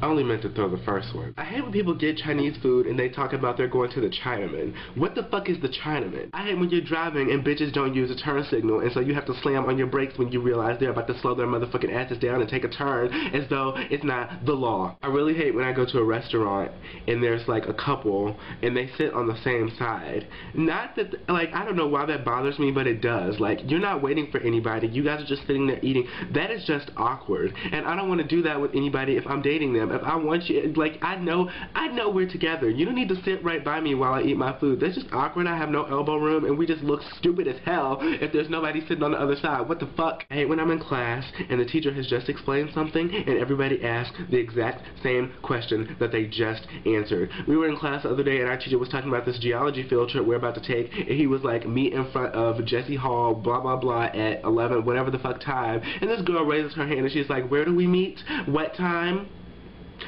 I 0.05 0.07
only 0.07 0.23
meant 0.23 0.43
to 0.43 0.51
throw 0.51 0.69
the 0.69 0.83
first 0.85 1.15
one. 1.15 1.33
I 1.39 1.45
hate 1.45 1.63
when 1.63 1.73
people 1.73 1.95
get 1.95 2.19
Chinese 2.19 2.59
food 2.61 2.85
and 2.85 2.99
they 2.99 3.09
talk 3.09 3.33
about 3.33 3.57
they're 3.57 3.69
going 3.69 3.91
to 3.93 4.03
the 4.03 4.11
Chinaman. 4.11 4.75
What 4.97 5.15
the 5.15 5.23
fuck 5.31 5.49
is 5.49 5.59
the 5.63 5.71
Chinaman? 5.71 6.29
I 6.35 6.45
hate 6.45 6.59
when 6.59 6.69
you're 6.69 6.83
driving 6.83 7.31
and 7.31 7.43
bitches 7.43 7.73
don't 7.73 7.95
use 7.95 8.11
a 8.11 8.15
turn 8.23 8.45
signal 8.51 8.81
and 8.81 8.93
so 8.93 9.01
you 9.01 9.15
have 9.15 9.25
to 9.25 9.35
slam 9.41 9.65
on 9.65 9.79
your 9.79 9.87
brakes 9.87 10.19
when 10.19 10.31
you 10.31 10.43
realize 10.43 10.79
they're 10.79 10.91
about 10.91 11.07
to 11.07 11.19
slow 11.21 11.35
their 11.35 11.47
motherfucking 11.47 11.91
asses 11.91 12.19
down 12.19 12.43
and 12.43 12.51
take 12.51 12.65
a 12.65 12.69
turn 12.69 13.11
as 13.33 13.49
though 13.49 13.73
it's 13.77 14.05
not 14.05 14.45
the 14.45 14.53
law. 14.53 14.95
I 15.03 15.07
really 15.07 15.33
hate 15.33 15.55
when 15.55 15.65
I 15.65 15.73
go 15.73 15.87
to 15.87 15.99
a 15.99 16.05
restaurant 16.05 16.71
and 17.09 17.23
there's 17.23 17.49
like 17.49 17.65
a 17.65 17.73
couple 17.73 18.39
and 18.61 18.77
they 18.77 18.91
sit 18.99 19.15
on 19.15 19.27
the 19.27 19.43
same 19.43 19.73
side. 19.79 20.29
Not 20.53 20.97
that, 20.97 21.31
like, 21.31 21.55
I 21.55 21.65
don't 21.65 21.77
know 21.77 21.89
why 21.89 22.05
that 22.05 22.27
bothers 22.27 22.59
me, 22.59 22.73
but 22.73 22.87
it 22.87 23.01
does. 23.01 23.41
Like, 23.41 23.61
you're 23.71 23.81
not 23.81 24.03
waiting 24.03 24.31
for 24.31 24.39
anybody. 24.41 24.87
You 24.87 25.03
guys 25.03 25.23
are 25.23 25.27
just 25.27 25.47
sitting 25.47 25.67
there 25.67 25.81
eating. 25.83 26.07
That 26.35 26.51
is 26.51 26.63
just 26.67 26.91
awkward. 26.99 27.55
And 27.73 27.87
I 27.87 27.97
don't 27.97 28.11
want 28.11 28.21
to 28.21 28.27
do 28.27 28.43
that 28.43 28.61
with 28.61 28.73
anybody 28.75 29.17
if 29.17 29.27
I'm 29.27 29.41
dating 29.41 29.73
them. 29.73 29.94
If 29.95 30.03
I 30.03 30.17
want 30.17 30.49
you, 30.49 30.73
like, 30.77 30.99
I 31.03 31.17
know, 31.17 31.51
I 31.75 31.89
know 31.89 32.11
we're 32.11 32.29
together. 32.29 32.69
You 32.69 32.85
don't 32.85 32.95
need 32.95 33.09
to 33.09 33.23
sit 33.23 33.43
right 33.45 33.65
by 33.65 33.81
me 33.81 33.95
while 33.95 34.15
I 34.15 34.23
eat 34.23 34.37
my 34.37 34.59
food. 34.59 34.81
That's 34.81 34.95
just 34.95 35.13
awkward. 35.13 35.47
I 35.47 35.57
have 35.57 35.71
no 35.71 35.85
elbow 35.85 36.17
room 36.17 36.45
and 36.45 36.59
we 36.59 36.67
just 36.67 36.83
look 36.83 37.01
stupid 37.19 37.47
as 37.47 37.57
hell 37.65 37.99
if 38.01 38.33
there's 38.33 38.49
nobody 38.49 38.81
sitting 38.83 39.03
on 39.03 39.13
the 39.13 39.21
other 39.21 39.37
side. 39.37 39.69
What 39.69 39.81
the 39.81 39.89
fuck? 39.97 40.25
I 40.31 40.35
hate 40.35 40.49
when 40.49 40.61
I'm 40.61 40.71
in 40.71 40.81
class 40.81 41.25
and 41.49 41.61
the 41.61 41.65
teacher 41.65 41.93
has 41.93 42.07
just 42.07 42.29
explained 42.29 42.71
something 42.75 43.13
and 43.15 43.39
everybody 43.39 43.83
asks 43.85 44.17
the 44.31 44.39
exact 44.39 44.83
same 45.03 45.33
question 45.43 45.97
that 46.01 46.13
they 46.13 46.27
just 46.27 46.67
answered. 46.87 47.31
We 47.47 47.57
were 47.57 47.69
in 47.69 47.77
class 47.77 48.03
the 48.03 48.11
other 48.11 48.25
day 48.25 48.41
and 48.41 48.49
our 48.49 48.57
teacher 48.57 48.79
was 48.79 48.89
talking 48.89 49.09
about 49.09 49.27
this 49.27 49.39
geology 49.39 49.89
field 49.89 50.11
trip 50.11 50.25
we're 50.27 50.37
about 50.37 50.55
to 50.57 50.61
take 50.61 50.93
and 50.93 51.09
he 51.09 51.27
was 51.27 51.43
like, 51.43 51.67
meet 51.67 51.93
in 51.93 52.11
front 52.11 52.35
of 52.35 52.65
Jesse 52.65 52.97
Hall, 52.97 53.35
blah 53.35 53.61
blah 53.61 53.77
blah 53.77 54.05
at 54.05 54.43
11, 54.45 54.85
whatever 54.85 55.11
the 55.11 55.19
fuck 55.19 55.41
time. 55.41 55.81
And 56.01 56.11
this 56.11 56.23
girl 56.23 56.45
raises 56.45 56.75
her 56.75 56.87
hand 56.87 57.01
and 57.01 57.13
she's 57.13 57.29
like, 57.29 57.51
where 57.51 57.65
do 57.65 57.75
we 57.75 57.87
meet? 57.87 58.21
What 58.47 58.75
time? 58.75 59.29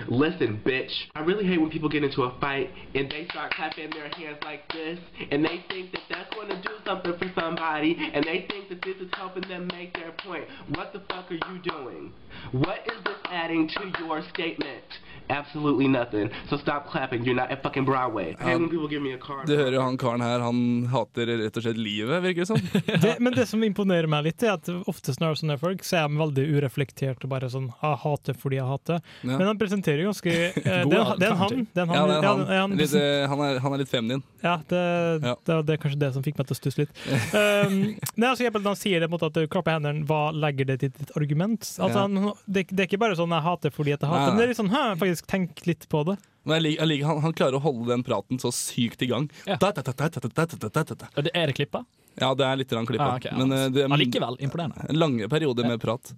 Listen, 0.08 0.60
bitch. 0.64 0.90
I 1.14 1.20
really 1.20 1.44
hate 1.46 1.60
when 1.60 1.70
people 1.70 1.88
get 1.88 2.04
into 2.04 2.22
a 2.22 2.34
fight 2.40 2.70
and 2.94 3.10
they 3.10 3.26
start 3.30 3.52
clapping 3.54 3.90
their 3.90 4.08
hands 4.08 4.38
like 4.44 4.70
this 4.72 4.98
and 5.30 5.44
they 5.44 5.64
think 5.68 5.92
that 5.92 6.02
that's 6.10 6.34
going 6.34 6.48
to 6.48 6.56
do 6.62 6.74
something 6.84 7.14
for 7.18 7.30
somebody 7.40 7.96
and 8.14 8.24
they 8.24 8.46
think 8.50 8.68
that 8.68 8.82
this 8.82 8.96
is 8.96 9.10
helping 9.14 9.46
them 9.48 9.68
make 9.68 9.94
their 9.94 10.12
point. 10.24 10.44
What 10.74 10.92
the 10.92 11.00
fuck 11.10 11.30
are 11.30 11.34
you 11.34 11.58
doing? 11.62 12.12
What 12.52 12.80
is 12.86 12.98
this 13.04 13.20
adding 13.30 13.68
to 13.68 13.92
your 14.00 14.22
statement? 14.34 14.84
Absolutely 15.28 15.88
nothing. 15.88 16.30
So 16.50 16.56
stop 16.58 16.88
clapping. 16.90 17.24
You're 17.24 17.34
not 17.34 17.50
at 17.50 17.62
fucking 17.62 17.84
Broadway. 17.84 18.36
I 18.38 18.44
hate 18.44 18.60
when 18.60 18.68
people 18.70 18.88
give 18.88 19.02
me 19.02 19.12
a 19.12 19.18
card. 19.18 19.46
Du 19.48 19.56
hører 19.56 19.80
han 19.82 19.98
karen 19.98 20.20
her, 20.20 20.38
han 20.40 20.86
hater 20.92 21.26
rett 21.26 21.56
og 21.58 21.64
slett 21.64 21.80
livet, 21.80 22.22
virker 22.22 22.44
det 22.44 22.46
som. 22.46 22.56
Det, 23.06 23.16
men 23.20 23.34
det 23.34 23.46
som 23.50 23.62
imponerer 23.62 24.06
meg 24.10 24.24
litt, 24.28 24.42
er 24.42 24.54
at 24.54 24.68
oftest 24.88 25.20
når 25.20 25.32
det 25.32 25.36
er 25.36 25.40
sånne 25.40 25.56
folk, 25.60 25.82
så 25.84 25.98
er 25.98 26.06
de 26.08 26.20
veldig 26.20 26.44
ureflektert 26.56 27.26
og 27.26 27.30
bare 27.30 27.50
sånn 27.50 27.66
Jeg 27.82 27.98
hater 28.04 28.38
fordi 28.38 28.58
jeg 28.60 28.68
hater. 28.70 29.02
Ja. 29.22 29.34
Men 29.36 29.46
han 29.50 29.58
representerer 29.76 30.04
ganske 30.04 30.30
eh, 30.54 30.84
God, 30.84 31.20
det, 31.20 31.26
er 31.26 31.30
en 31.30 31.36
han. 31.36 31.66
Det 31.72 31.84
han, 31.86 31.96
ja, 31.96 32.20
han. 32.22 32.40
Ja, 32.46 32.60
han, 32.60 32.76
litt, 32.76 32.94
eh, 32.94 33.28
han, 33.28 33.40
er, 33.40 33.58
han, 33.60 33.72
er, 33.72 33.78
litt 33.82 33.90
feminin. 33.90 34.22
Ja, 34.42 34.60
det, 34.68 34.82
ja. 35.22 35.34
Det, 35.44 35.58
det, 35.66 35.76
er 35.76 35.82
kanskje 35.82 36.00
det 36.00 36.12
som 36.14 36.24
fikk 36.24 36.38
meg 36.38 36.48
til 36.48 36.56
å 36.56 36.60
stusse 36.60 36.84
litt. 36.84 37.02
um, 37.66 37.96
nei, 38.16 38.30
altså, 38.30 38.50
han 38.52 38.78
sier 38.78 39.02
det 39.02 39.08
på 39.08 39.12
en 39.12 39.16
måte 39.16 39.30
at 39.30 39.36
du 39.36 39.50
klapper 39.52 39.76
hendene, 39.76 40.06
hva 40.08 40.30
legger 40.34 40.70
det 40.70 40.78
til 40.82 40.94
ditt 40.94 41.12
argument? 41.18 41.66
Altså, 41.76 42.06
han, 42.06 42.32
det, 42.46 42.66
det, 42.70 42.80
er 42.80 42.88
ikke 42.88 43.02
bare 43.02 43.18
sånn 43.18 43.34
'jeg 43.34 43.46
hater 43.48 43.74
fordi 43.74 43.94
jeg 43.94 44.02
hater', 44.02 44.32
men 44.32 44.40
det 44.40 44.46
er 44.46 44.54
litt 44.54 44.62
sånn 44.62 44.72
'hæ, 44.72 44.86
faktisk 45.02 45.28
tenk 45.30 45.66
litt 45.68 45.86
på 45.92 46.06
det'. 46.08 46.18
Liker, 46.46 47.06
han, 47.06 47.34
klarer 47.34 47.58
å 47.58 47.64
holde 47.64 47.90
den 47.90 48.04
praten 48.06 48.38
så 48.38 48.52
sykt 48.54 49.02
i 49.02 49.08
gang. 49.10 49.26
Ja. 49.48 49.56
Da, 49.58 49.72
er 49.74 51.50
det 51.50 51.56
klippa? 51.58 51.82
Ja, 52.16 52.30
det 52.38 52.46
er 52.46 52.60
litt 52.60 52.70
klippa. 52.70 53.08
Ah, 53.10 53.16
okay, 53.18 53.34
men, 53.34 53.50
eh, 53.52 53.66
det, 53.74 53.88
allikevel 53.90 54.38
imponerende. 54.40 54.86
Lange 54.94 55.26
perioder 55.28 55.66
med 55.68 55.82
prat. 55.82 56.14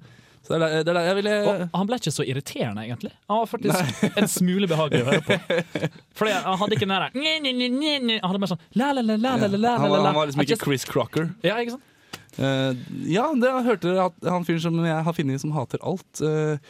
Så 0.47 0.55
det 0.55 0.69
er 0.69 0.87
det 0.87 0.95
er 0.95 1.09
jeg 1.09 1.17
ville 1.19 1.35
Og 1.51 1.77
han 1.77 1.89
ble 1.89 1.99
ikke 2.01 2.13
så 2.15 2.25
irriterende, 2.27 2.85
egentlig. 2.87 3.13
Han 3.29 3.43
var 3.43 3.51
faktisk 3.51 4.09
en 4.23 4.31
smule 4.31 4.69
behagelig 4.71 5.05
å 5.05 5.11
høre 5.11 5.25
på. 5.27 5.91
Fordi 6.19 6.35
Han 6.37 6.59
hadde 6.63 6.79
ikke 6.79 6.89
den 6.89 6.95
der. 6.95 7.09
Han 7.13 8.31
hadde 8.31 8.43
mer 8.43 8.53
sånn 8.53 8.65
la, 8.79 8.93
la, 8.93 9.03
la, 9.03 9.17
la, 9.17 9.37
la, 9.37 9.49
la, 9.49 9.63
la, 9.67 9.77
han, 9.79 9.91
var, 9.91 9.99
la. 9.99 10.13
han 10.13 10.21
var 10.21 10.31
liksom 10.31 10.45
ikke 10.47 10.61
Chris 10.65 10.87
Crocker. 10.89 11.33
Ja, 11.47 11.59
ikke 11.63 11.77
sant? 11.77 11.95
Uh, 12.39 12.71
ja, 13.11 13.25
det 13.35 13.51
hørte 13.67 13.89
dere 13.89 14.07
at 14.13 14.29
han 14.31 14.47
fyren 14.47 14.63
som 14.63 14.79
jeg 14.87 15.07
har 15.09 15.17
funnet 15.17 15.43
som 15.43 15.55
hater 15.57 15.83
alt. 15.83 16.23
Uh, 16.23 16.61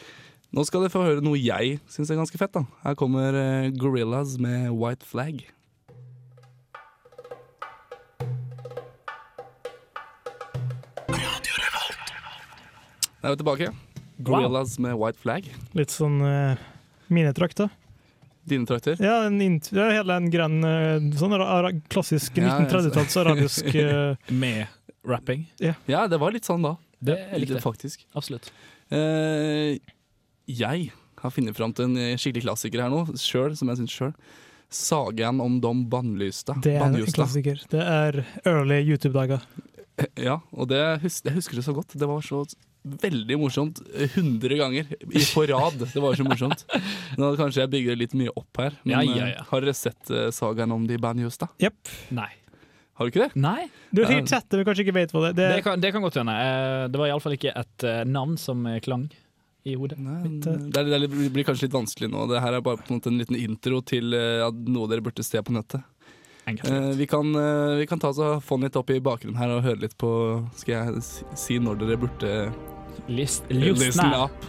nå 0.55 0.65
skal 0.65 0.81
dere 0.81 0.93
få 0.93 1.05
høre 1.05 1.21
noe 1.25 1.37
jeg 1.37 1.77
syns 1.91 2.09
er 2.09 2.17
ganske 2.17 2.41
fett. 2.41 2.55
da 2.55 2.65
Her 2.87 2.97
kommer 2.97 3.37
uh, 3.37 3.69
Gorillas 3.77 4.39
med 4.41 4.71
White 4.73 5.05
Flag. 5.05 5.43
Da 13.19 13.27
er 13.27 13.35
vi 13.35 13.41
tilbake. 13.41 13.69
Gorillas 14.23 14.77
med 14.79 14.95
White 14.99 15.19
Flag. 15.19 15.47
Litt 15.75 15.91
sånn 15.91 16.19
uh, 16.23 16.59
mine 17.11 17.31
trakter. 17.35 17.69
Dine 18.49 18.65
trakter? 18.65 18.95
Ja, 19.03 19.25
en, 19.27 19.37
int- 19.43 19.69
ja, 19.75 19.89
hele 19.93 20.15
en 20.17 20.29
grønn 20.31 20.63
eh, 20.65 21.03
sånn 21.19 21.35
klassisk 21.91 22.39
Ja, 22.39 22.47
ja, 22.47 22.53
så- 22.55 22.79
1930-talls 22.89 23.17
arabisk 23.21 23.67
uh, 23.75 24.15
Med 24.43 24.71
rapping. 25.05 25.43
Ja. 25.61 25.75
Ja, 25.91 26.05
det 26.09 26.19
var 26.21 26.33
litt 26.33 26.47
sånn 26.47 26.63
da. 26.65 26.75
Det 26.99 27.17
jeg 27.19 27.43
likte 27.43 27.59
jeg. 27.59 27.63
Faktisk. 27.63 28.05
Absolutt. 28.17 28.49
Uh, 28.91 29.75
jeg 30.49 30.89
har 31.19 31.35
funnet 31.35 31.57
fram 31.59 31.75
til 31.75 31.91
en 31.91 32.17
skikkelig 32.19 32.47
klassiker 32.47 32.85
her 32.85 32.91
nå, 32.93 33.03
sjøl, 33.19 33.53
som 33.59 33.69
jeg 33.71 33.81
syns 33.83 33.95
sjøl. 33.99 34.13
Sagaen 34.69 35.39
om 35.43 35.59
de 35.61 35.71
Bannlysta. 35.91 36.55
Det 36.63 36.77
er 36.77 36.87
en 36.87 37.13
klassiker. 37.13 37.61
Det 37.69 37.83
er 37.83 38.21
early 38.47 38.79
YouTube-dager. 38.85 39.43
Ja, 40.15 40.39
og 40.55 40.69
det 40.71 40.79
jeg 40.79 41.35
husker 41.35 41.59
det 41.59 41.65
så 41.67 41.75
godt. 41.75 41.93
Det 41.99 42.07
var 42.07 42.23
så 42.25 42.45
veldig 42.83 43.37
morsomt. 43.41 43.81
eh, 43.93 44.09
100 44.15 44.57
ganger 44.59 44.85
i 45.09 45.23
på 45.33 45.45
rad. 45.49 45.79
Det 45.93 45.99
var 46.01 46.15
så 46.15 46.23
morsomt. 46.27 46.65
Nå 47.19 47.33
kanskje 47.39 47.63
jeg 47.65 47.71
bygger 47.73 47.97
litt 47.99 48.13
mye 48.17 48.31
opp 48.35 48.57
her, 48.61 48.75
men 48.83 48.93
Ja, 48.95 49.01
ja, 49.03 49.15
ja. 49.15 49.31
eh, 49.39 49.47
har 49.51 49.61
dere 49.65 49.73
sett 49.75 50.11
uh, 50.11 50.29
sagaen 50.31 50.71
om 50.71 50.85
de 50.87 50.97
Bannlysta? 50.97 51.49
Jepp. 51.59 51.91
Nei. 52.15 52.29
Har 52.99 53.07
du 53.07 53.11
ikke 53.13 53.27
det? 53.29 53.35
Nei. 53.39 53.69
Du 53.95 54.01
har 54.03 54.09
sikkert 54.11 54.29
sett 54.33 54.49
det, 54.51 54.57
men 54.59 54.65
kanskje 54.67 54.83
ikke 54.87 54.95
vet 54.97 55.11
hva 55.15 55.29
det 55.31 55.43
er. 55.45 55.55
Det 55.55 55.63
kan, 55.63 55.79
det 55.79 55.91
kan 55.95 56.03
godt 56.03 56.17
hende. 56.19 56.33
Eh, 56.35 56.87
Det 56.91 56.99
var 56.99 57.07
iallfall 57.11 57.35
ikke 57.37 57.53
et 57.55 57.83
eh, 57.87 58.01
navn 58.07 58.35
som 58.39 58.65
eh, 58.67 58.79
klang 58.83 59.05
i 59.67 59.75
hodet. 59.75 59.97
Det, 59.99 60.51
er, 60.51 60.83
det 60.87 60.95
er, 60.95 60.99
litt- 61.03 61.31
blir 61.35 61.43
kanskje 61.47 61.67
litt 61.67 61.75
vanskelig 61.75 62.09
nå. 62.11 62.25
Det 62.31 62.41
her 62.43 62.57
er 62.57 62.61
bare 62.65 62.79
på 62.79 62.91
en 62.91 62.99
måte 62.99 63.11
en 63.11 63.19
liten 63.19 63.35
intro 63.39 63.79
til 63.87 64.15
eh, 64.15 64.43
noe 64.71 64.87
dere 64.91 65.03
burde 65.05 65.23
se 65.23 65.39
på 65.43 65.55
nettet. 65.55 65.83
Eh, 66.49 66.89
vi, 66.97 67.05
kan, 67.07 67.29
eh, 67.35 67.75
vi 67.79 67.85
kan 67.89 67.99
ta 68.01 68.09
oss 68.09 68.19
og 68.23 68.41
få 68.43 68.57
den 68.57 68.67
litt 68.69 68.75
opp 68.79 68.89
i 68.89 68.99
bakgrunnen 69.03 69.37
her 69.39 69.51
og 69.57 69.63
høre 69.65 69.79
litt 69.85 69.95
på 69.99 70.09
Skal 70.57 70.73
jeg 70.75 71.03
si, 71.37 71.59
når 71.61 71.79
dere 71.83 71.97
burde 72.01 72.31
List, 73.07 73.45
listen 73.49 73.85
listen 73.85 74.13
up? 74.13 74.45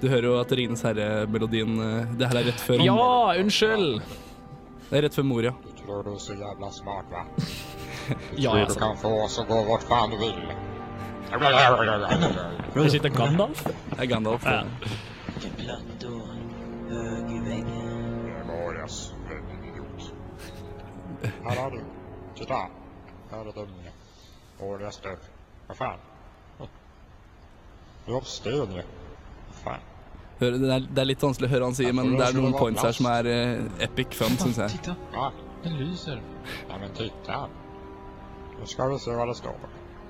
Du 0.00 0.08
hører 0.12 0.26
jo 0.28 0.34
at 0.40 0.52
Ringenes 0.52 0.82
herre-melodien 0.84 1.76
eh, 1.80 2.14
Det 2.18 2.30
her 2.30 2.40
er 2.42 2.48
rett 2.50 2.62
før 2.66 2.84
Ja, 2.84 2.98
unnskyld! 3.40 4.00
Det 4.86 4.98
er 5.00 5.02
rett 5.08 5.16
før 5.18 5.26
Moria. 5.26 5.52
Du 5.66 5.72
Tror 5.82 6.04
du 6.06 6.12
er 6.14 6.20
så 6.22 6.34
jævla 6.38 6.70
smart 6.74 7.10
hva? 7.10 7.24
Du 8.06 8.42
Ja, 8.42 8.50
tror 8.52 8.60
alltså. 8.60 8.78
du 8.78 8.84
kan 8.84 8.96
få 9.02 9.12
oss 9.24 9.38
å 9.42 9.44
gå 9.48 9.62
vårt 9.66 9.86
faen 9.88 10.12
du 10.14 10.20
vil. 10.20 10.36
Det 12.76 12.90
sitter 12.92 13.10
Gandalf. 13.10 13.64
Det 13.66 13.98
er 13.98 14.06
Gandalf. 14.12 14.46
Ja. 14.46 14.62
Memorias, 17.26 17.75
Här 21.44 21.56
har 21.56 21.70
du. 21.70 21.80
Titta. 22.34 22.54
Här 23.30 23.40
är 23.40 23.52
den. 23.52 23.68
Och 24.58 24.80
resten. 24.80 25.16
Vad 25.66 25.76
fan? 25.76 25.98
Du 28.06 28.12
har 28.12 28.20
støv, 28.20 28.82
fan? 29.64 29.80
Hør, 30.38 30.50
det, 30.50 30.74
er, 30.74 30.84
det 30.94 31.00
er 31.00 31.08
litt 31.08 31.22
vanskelig 31.24 31.48
å 31.48 31.52
høre 31.54 31.68
han 31.70 31.74
sier, 31.74 31.94
men 31.96 32.12
det 32.14 32.26
er 32.26 32.36
noen 32.36 32.52
points 32.54 32.84
her 32.84 32.92
som 32.94 33.08
er 33.10 33.26
uh, 33.26 33.64
epic 33.82 34.14
fun, 34.14 34.36
syns 34.38 34.60
jeg. 34.62 34.76
Titta. 34.76 34.94
Va? 35.14 35.30
Den 35.64 35.78
lyser. 35.80 36.20
Ja 36.68 36.78
men 36.78 36.92
titta. 36.94 37.40
Nå 38.60 38.68
skal 38.70 38.92
vi 38.92 39.00
se 39.02 39.16
hva 39.16 39.26
det 39.26 39.34
står. 39.40 39.66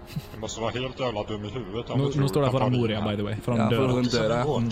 Du 0.07 0.37
må 0.43 0.51
være 0.51 0.75
helt 0.77 1.01
jævla 1.01 1.23
dum 1.27 1.47
i 1.49 1.49
huvudet 1.51 1.97
Nå, 1.99 2.11
nå 2.15 2.29
står 2.31 2.45
det 2.45 2.51
foran 2.55 2.77
Moria, 2.77 3.01
by 3.03 3.17
the 3.19 3.25
way. 3.27 3.39
Foran 3.43 3.65
Ja, 3.65 3.71
døra. 3.73 3.89
foran 3.91 4.11
døra. 4.13 4.43
Mm. 4.45 4.69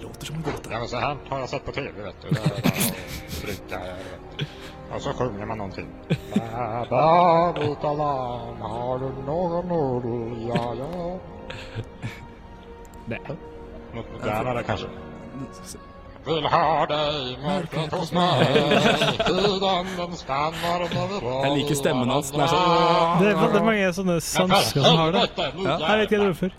Låter 0.00 0.26
som 0.26 0.36
en 0.36 0.42
gåte. 0.42 0.72
Ja 0.72 0.78
men 0.78 0.88
så 0.88 1.02
her 1.04 1.20
har 1.28 1.44
jeg 1.44 1.48
sett 1.52 1.64
på 1.64 1.72
tv 1.72 2.08
vet 2.08 2.22
du. 2.22 2.28
Det 2.28 2.40
er 2.40 2.44
är 2.44 2.48
bara 2.48 2.68
att 2.68 3.40
trycka. 3.42 3.80
Og 4.92 5.00
så 5.00 5.12
synger 5.16 5.46
man 5.48 5.58
noen 5.58 5.72
ting. 5.72 5.88
har 6.52 7.54
du 8.98 9.08
noen 9.26 9.68
nudel? 9.68 10.48
Ja, 10.48 10.64
ja. 10.80 10.88
Det. 13.08 13.18
Der 14.24 14.44
var 14.44 14.54
det 14.54 14.66
kanskje 14.66 14.88
vil 16.26 16.46
ha 16.46 16.86
deg 16.86 17.38
mørket 17.42 17.94
hos 17.96 18.12
meg. 18.14 18.42
Tiden 19.26 19.88
den 19.98 20.16
skal 20.16 20.54
varme 20.62 21.06
Jeg 21.42 21.52
liker 21.56 21.78
stemmen 21.78 22.12
hans. 22.12 22.30
Den 22.30 22.44
er 22.44 22.52
sånn 22.52 23.22
Det 23.22 23.30
er 23.32 23.40
veldig 23.40 23.62
mange 23.66 23.92
sånne 23.98 24.18
sansker 24.22 24.86
som 24.86 25.00
har 25.00 25.16
det. 25.16 25.24
Ja. 25.38 25.78
Jeg 25.82 26.02
vet 26.02 26.04
ikke 26.06 26.20
det 26.22 26.28
hvorfor. 26.30 26.50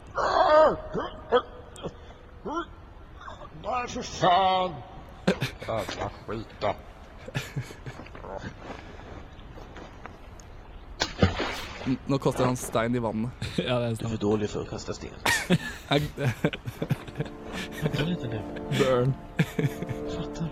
Nei, 3.63 3.83
for 3.93 4.03
faen. 4.03 4.75
Jævla 5.63 6.09
skit, 6.27 6.57
da. 6.61 6.73
Nå 12.05 12.17
kaster 12.17 12.45
han 12.45 12.57
stein 12.57 12.95
i 12.95 12.99
vannet. 12.99 13.31
Ja, 13.57 13.79
det 13.79 13.87
er 13.87 13.95
Du 13.99 14.05
er 14.05 14.09
för 14.09 14.17
dålig 14.17 14.49
för 14.49 14.61
att 14.61 14.69
kasta 14.69 14.93
sten. 14.93 15.09
Jeg, 15.89 16.01
Vänta 17.81 18.03
lite 18.03 18.27
nu. 18.27 18.41
Burn. 18.79 19.13
Fattar. 20.15 20.47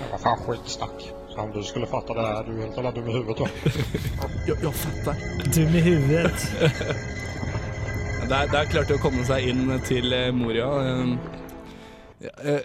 Ja, 0.00 0.06
vad 0.10 0.20
fan 0.20 0.38
skitsnack. 0.38 1.12
Så 1.28 1.40
om 1.40 1.50
du 1.52 1.62
skulle 1.62 1.86
fatta 1.86 2.14
det 2.14 2.20
här, 2.20 2.44
du 2.44 2.56
är 2.56 2.62
helt 2.62 2.76
jävla 2.76 2.90
dum 2.90 3.08
i 3.08 3.12
huvudet 3.12 3.36
då. 3.36 3.48
jeg, 4.46 4.56
jeg 4.62 4.74
fatter. 4.74 5.14
Dum 5.54 5.74
i 5.74 5.80
huvudet. 5.80 6.52
Der, 8.30 8.46
der 8.46 8.64
klarte 8.70 8.94
å 8.94 9.00
komme 9.02 9.24
seg 9.26 9.48
inn 9.50 9.72
til 9.88 10.12
Moria 10.38 10.68
Moria. 10.70 11.39
Eh, 12.20 12.26
ja, 12.26 12.54
eh, 12.54 12.60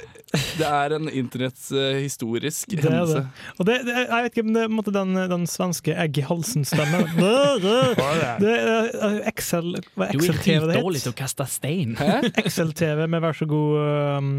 Det 0.59 0.67
er 0.67 0.95
en 0.97 1.09
internettshistorisk 1.09 2.69
Det 2.74 2.79
er 2.85 2.89
hendelse. 2.91 3.21
det. 3.24 3.53
Og 3.59 3.65
det, 3.69 3.77
det, 3.88 3.95
jeg 3.95 4.24
vet 4.25 4.31
ikke 4.33 4.45
om 4.47 4.53
det 4.57 4.65
måte 4.71 4.93
den, 4.95 5.13
den 5.31 5.45
svenske 5.47 5.95
egg 5.95 6.17
i 6.19 6.25
halsen-stemmen. 6.27 7.07
Det 8.43 8.55
er 8.55 9.21
Excel 9.31 9.77
Hva 9.95 10.09
er 10.09 10.12
Du 10.12 10.19
er 10.19 10.33
Excel-TV 10.33 10.67
det 10.71 10.81
dårlig 10.81 11.01
til 11.05 11.13
å 11.13 11.17
kaste 11.17 11.47
stein. 11.50 11.95
Excel-TV 12.43 13.07
med 13.07 13.24
vær 13.24 13.38
så 13.38 13.47
god 13.50 13.79
um, 14.19 14.33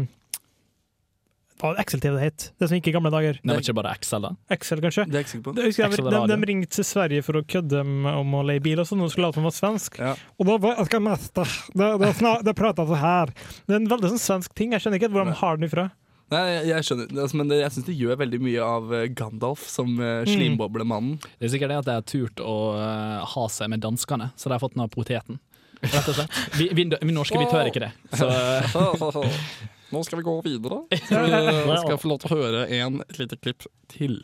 Hva 1.57 1.71
var 1.71 1.77
det 1.77 1.83
Excel-TV 1.87 2.13
det 2.19 2.25
het? 2.27 2.43
Det 2.61 2.67
som 2.69 2.77
gikk 2.77 2.87
i 2.91 2.93
gamle 2.93 3.09
dager. 3.13 3.39
Det 3.41 3.49
var 3.49 3.63
ikke 3.63 3.73
bare 3.79 3.93
Excel, 3.97 4.21
da? 4.27 4.29
Excel, 4.53 4.81
kanskje? 4.83 5.05
Det 5.09 5.17
er 5.17 5.23
jeg 5.25 5.41
på. 5.41 5.53
Jeg 5.57 5.71
husker 5.71 5.87
Excel 5.87 6.05
de, 6.05 6.11
de, 6.13 6.35
de 6.37 6.49
ringte 6.51 6.69
til 6.77 6.85
Sverige 6.85 7.25
for 7.25 7.39
å 7.39 7.45
kødde 7.49 7.81
med- 7.83 8.19
om 8.21 8.35
å 8.37 8.43
leie 8.45 8.61
bil 8.61 8.83
og 8.83 8.85
sånn, 8.85 9.01
og 9.01 9.09
skulle 9.09 9.31
late 9.31 9.39
som 9.41 9.47
var 9.47 9.55
svensk. 9.57 9.97
Og 10.37 10.49
da 10.51 10.57
var 10.61 10.75
jeg 10.77 10.89
skal 10.91 11.01
meste 11.07 11.45
Det, 11.73 11.87
det, 12.03 12.35
det 12.45 12.55
prata 12.57 12.85
så 12.85 12.99
her. 13.01 13.33
Det 13.65 13.73
er 13.73 13.81
en 13.81 13.89
veldig 13.89 14.13
sånn 14.13 14.25
svensk 14.27 14.53
ting. 14.53 14.75
Jeg 14.77 14.85
skjønner 14.85 15.01
ikke 15.01 15.09
hvor 15.15 15.25
de 15.25 15.33
har 15.41 15.57
den 15.57 15.69
ifra. 15.69 15.87
Nei, 16.27 16.41
jeg, 16.51 16.63
jeg 16.67 16.85
skjønner, 16.89 17.11
altså, 17.23 17.37
men 17.39 17.51
jeg 17.55 17.71
syns 17.71 17.85
det 17.87 17.95
gjør 17.95 18.17
veldig 18.19 18.39
mye 18.43 18.63
av 18.67 18.93
eh, 18.97 19.05
Gandalf 19.15 19.63
som 19.71 19.93
uh, 19.95 20.25
Mm. 20.27 21.07
Det 21.39 21.47
er 21.47 21.53
sikkert 21.53 21.71
det 21.71 21.77
at 21.79 21.87
de 21.87 21.95
har 21.95 22.03
turt 22.03 22.41
å 22.43 22.55
eh, 22.75 23.21
ha 23.31 23.45
seg 23.49 23.71
med 23.71 23.79
danskene, 23.79 24.29
så 24.35 24.49
de 24.51 24.57
har 24.57 24.61
fått 24.61 24.75
den 24.75 24.83
av 24.83 24.91
poteten. 24.91 25.39
Rett 25.81 26.09
og 26.09 26.17
slett. 26.17 26.37
Vi, 26.57 26.67
vi, 26.75 26.87
vi 26.89 27.15
norske 27.15 27.39
vi 27.39 27.47
tør 27.47 27.69
ikke 27.69 27.85
det. 27.85 27.91
Så, 28.17 28.27
Nå 29.89 30.03
skal 30.03 30.19
vi 30.19 30.23
gå 30.27 30.35
videre. 30.45 30.81
Vi 30.89 31.77
skal 31.79 31.97
få 31.97 32.11
lov 32.11 32.19
til 32.23 32.33
å 32.33 32.39
høre 32.41 32.65
en, 32.79 33.01
et 33.07 33.19
lite 33.21 33.37
klipp 33.39 33.67
til. 33.91 34.19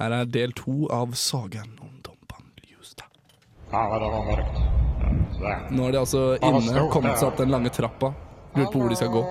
Her 0.00 0.16
er 0.16 0.30
del 0.32 0.54
to 0.56 0.88
av 0.90 1.14
sagaen 1.18 1.76
om 1.78 2.00
Dompan 2.02 2.46
mörkt. 3.70 4.60
Nå 5.70 5.86
er 5.86 5.92
de 5.94 5.98
altså 6.00 6.22
inne, 6.42 6.86
kommet 6.92 7.18
seg 7.18 7.30
opp 7.30 7.38
den 7.40 7.52
lange 7.52 7.72
trappa. 7.72 8.12
Lurer 8.56 8.72
på 8.72 8.82
hvor 8.82 8.90
de 8.90 8.98
skal 8.98 9.12
gå. 9.14 9.22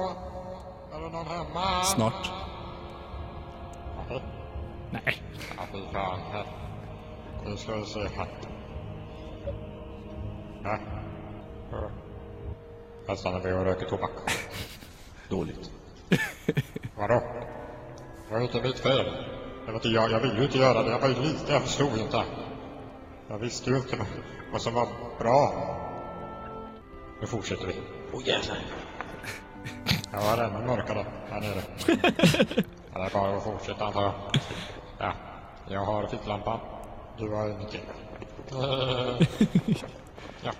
Snart. 1.91 2.29
Nei. 4.93 5.15
Fy 5.69 5.81
faen. 5.93 6.21
Här. 6.33 6.45
Nu 7.45 7.57
ska 7.57 7.75
vi 7.75 7.85
se 7.85 7.99
här. 7.99 8.27
Ja. 10.63 10.77
Ja. 11.71 11.89
Här 13.07 13.15
stannar 13.15 13.39
vi 13.39 13.53
och 13.53 13.65
röker 13.65 13.85
tobak. 13.85 14.11
Dåligt. 15.29 15.71
Vadå? 16.97 17.21
Det 18.27 18.33
var 18.33 18.39
ju 18.39 18.45
inte 18.45 18.61
mitt 18.61 18.79
fel. 18.79 19.05
Det 19.65 19.71
var 19.71 19.73
inte 19.73 19.87
jag. 19.87 20.11
Jag 20.11 20.19
ville 20.19 20.37
ju 20.37 20.43
inte 20.43 20.57
göra 20.57 20.83
det. 20.83 20.91
Jag 20.91 20.99
var 20.99 21.07
ju 21.07 21.15
liten. 21.15 21.53
Jag 21.53 21.61
förstod 21.61 21.97
ju 21.97 22.01
inte. 22.03 22.23
Jag 23.27 23.37
visste 23.37 23.69
ju 23.69 23.77
inte 23.77 23.97
vad 24.51 24.61
som 24.61 24.73
var 24.73 24.87
bra. 25.19 25.75
Nu 27.21 27.27
fortsätter 27.27 27.67
vi. 27.67 27.73
Åh 28.13 28.27
jävlar. 28.27 28.57
Jag 30.11 30.21
var 30.21 30.43
ännu 30.43 30.67
mörkare 30.67 31.05
här 31.29 31.41
nere. 31.41 31.61
Ja, 32.93 32.99
det 32.99 33.05
är 33.05 33.13
bara 33.13 33.37
att 33.37 33.43
fortsätta 33.43 33.85
antar 33.85 34.03
jag. 34.03 34.13
Ja, 34.97 35.13
jag 35.67 35.85
har 35.85 36.07
ficklampan. 36.07 36.59
Du 37.17 37.29
har 37.29 37.49
ingenting. 37.49 37.81
Ja. 40.43 40.51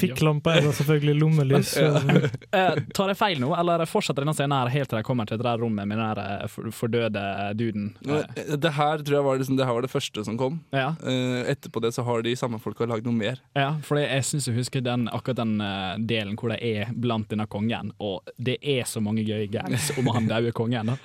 Fikklampe 0.00 0.52
er 0.56 0.64
da 0.66 0.72
selvfølgelig 0.78 1.14
lommelys. 1.20 1.72
Eh, 1.78 2.78
tar 2.96 3.12
jeg 3.12 3.18
feil 3.20 3.40
nå, 3.42 3.50
eller 3.58 3.84
fortsetter 3.88 4.24
denne 4.24 4.34
scenen 4.36 4.56
her 4.58 4.70
helt 4.72 4.88
til 4.92 4.98
de 5.00 5.04
kommer 5.06 5.28
til 5.28 5.38
det 5.40 5.46
der 5.46 5.58
rommet 5.62 5.86
med 5.88 5.98
den 5.98 6.14
der 6.14 6.20
eh, 6.42 6.46
for- 6.52 6.70
fordøde 6.74 7.22
duden? 7.58 7.90
Nå, 8.06 8.18
Eh, 8.22 8.42
eh, 8.44 8.56
Det 8.56 8.72
her 8.78 8.98
tror 9.04 9.18
jeg 9.18 9.24
var, 9.28 9.38
liksom, 9.42 9.56
det 9.58 9.66
her 9.66 9.74
var 9.78 9.82
det 9.86 9.90
første 9.92 10.24
som 10.24 10.38
kom. 10.40 10.60
Ja. 10.72 10.90
Eh, 11.04 11.50
etterpå 11.54 11.80
det 11.84 11.92
så 11.94 12.04
har 12.06 12.22
de 12.22 12.34
samme 12.36 12.60
folka 12.62 12.86
lagd 12.86 13.04
noe 13.06 13.14
mer. 13.14 13.38
Ja, 13.56 13.74
for 13.82 13.98
jeg 14.00 14.24
syns 14.24 14.46
jeg 14.48 14.56
husker 14.58 14.80
den, 14.84 15.08
akkurat 15.08 15.36
den 15.42 15.60
eh, 15.60 15.96
delen 15.98 16.36
hvor 16.38 16.50
de 16.54 16.58
er 16.62 16.92
blant 16.94 17.28
denne 17.30 17.46
kongen, 17.50 17.92
og 18.00 18.22
det 18.38 18.58
er 18.62 18.84
så 18.88 19.00
mange 19.02 19.24
gøye 19.26 19.48
gags 19.50 19.90
om 19.98 20.06
han 20.14 20.26
daue 20.30 20.52
kongen. 20.52 20.86
da. 20.94 20.96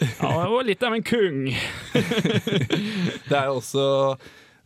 Ja, 0.00 0.30
det 0.42 0.50
var 0.50 0.64
litt 0.66 0.82
av 0.82 0.92
en 0.96 1.04
kung. 1.06 1.44
Det 3.28 3.36
er 3.36 3.46
jo 3.48 3.58
også 3.60 3.84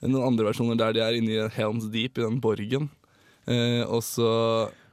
noen 0.09 0.25
andre 0.31 0.47
versjoner 0.49 0.79
der 0.79 0.95
de 0.97 1.03
er 1.05 1.17
inne 1.19 1.35
i 1.37 1.49
Helms 1.57 1.89
Deep, 1.93 2.19
i 2.19 2.25
den 2.25 2.39
borgen. 2.43 2.89
Eh, 3.49 3.83
og 3.89 4.03
så 4.05 4.29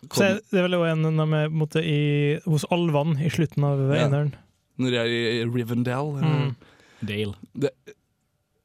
kom, 0.08 0.20
Så 0.22 0.30
det 0.52 0.60
er 0.62 0.68
vel 0.70 0.78
også 0.80 0.92
en 0.94 1.34
er 1.36 1.50
måte 1.52 1.82
i, 1.84 2.40
hos 2.48 2.66
alvene 2.72 3.20
i 3.26 3.32
slutten 3.34 3.66
av 3.68 3.82
Ja. 3.92 4.06
eneren. 4.08 4.34
Når 4.80 4.92
de 4.92 4.98
er 5.02 5.12
i 5.12 5.44
Rivendell. 5.48 6.14
Mm. 6.22 6.56
Dale. 7.06 7.36
De, 7.56 7.70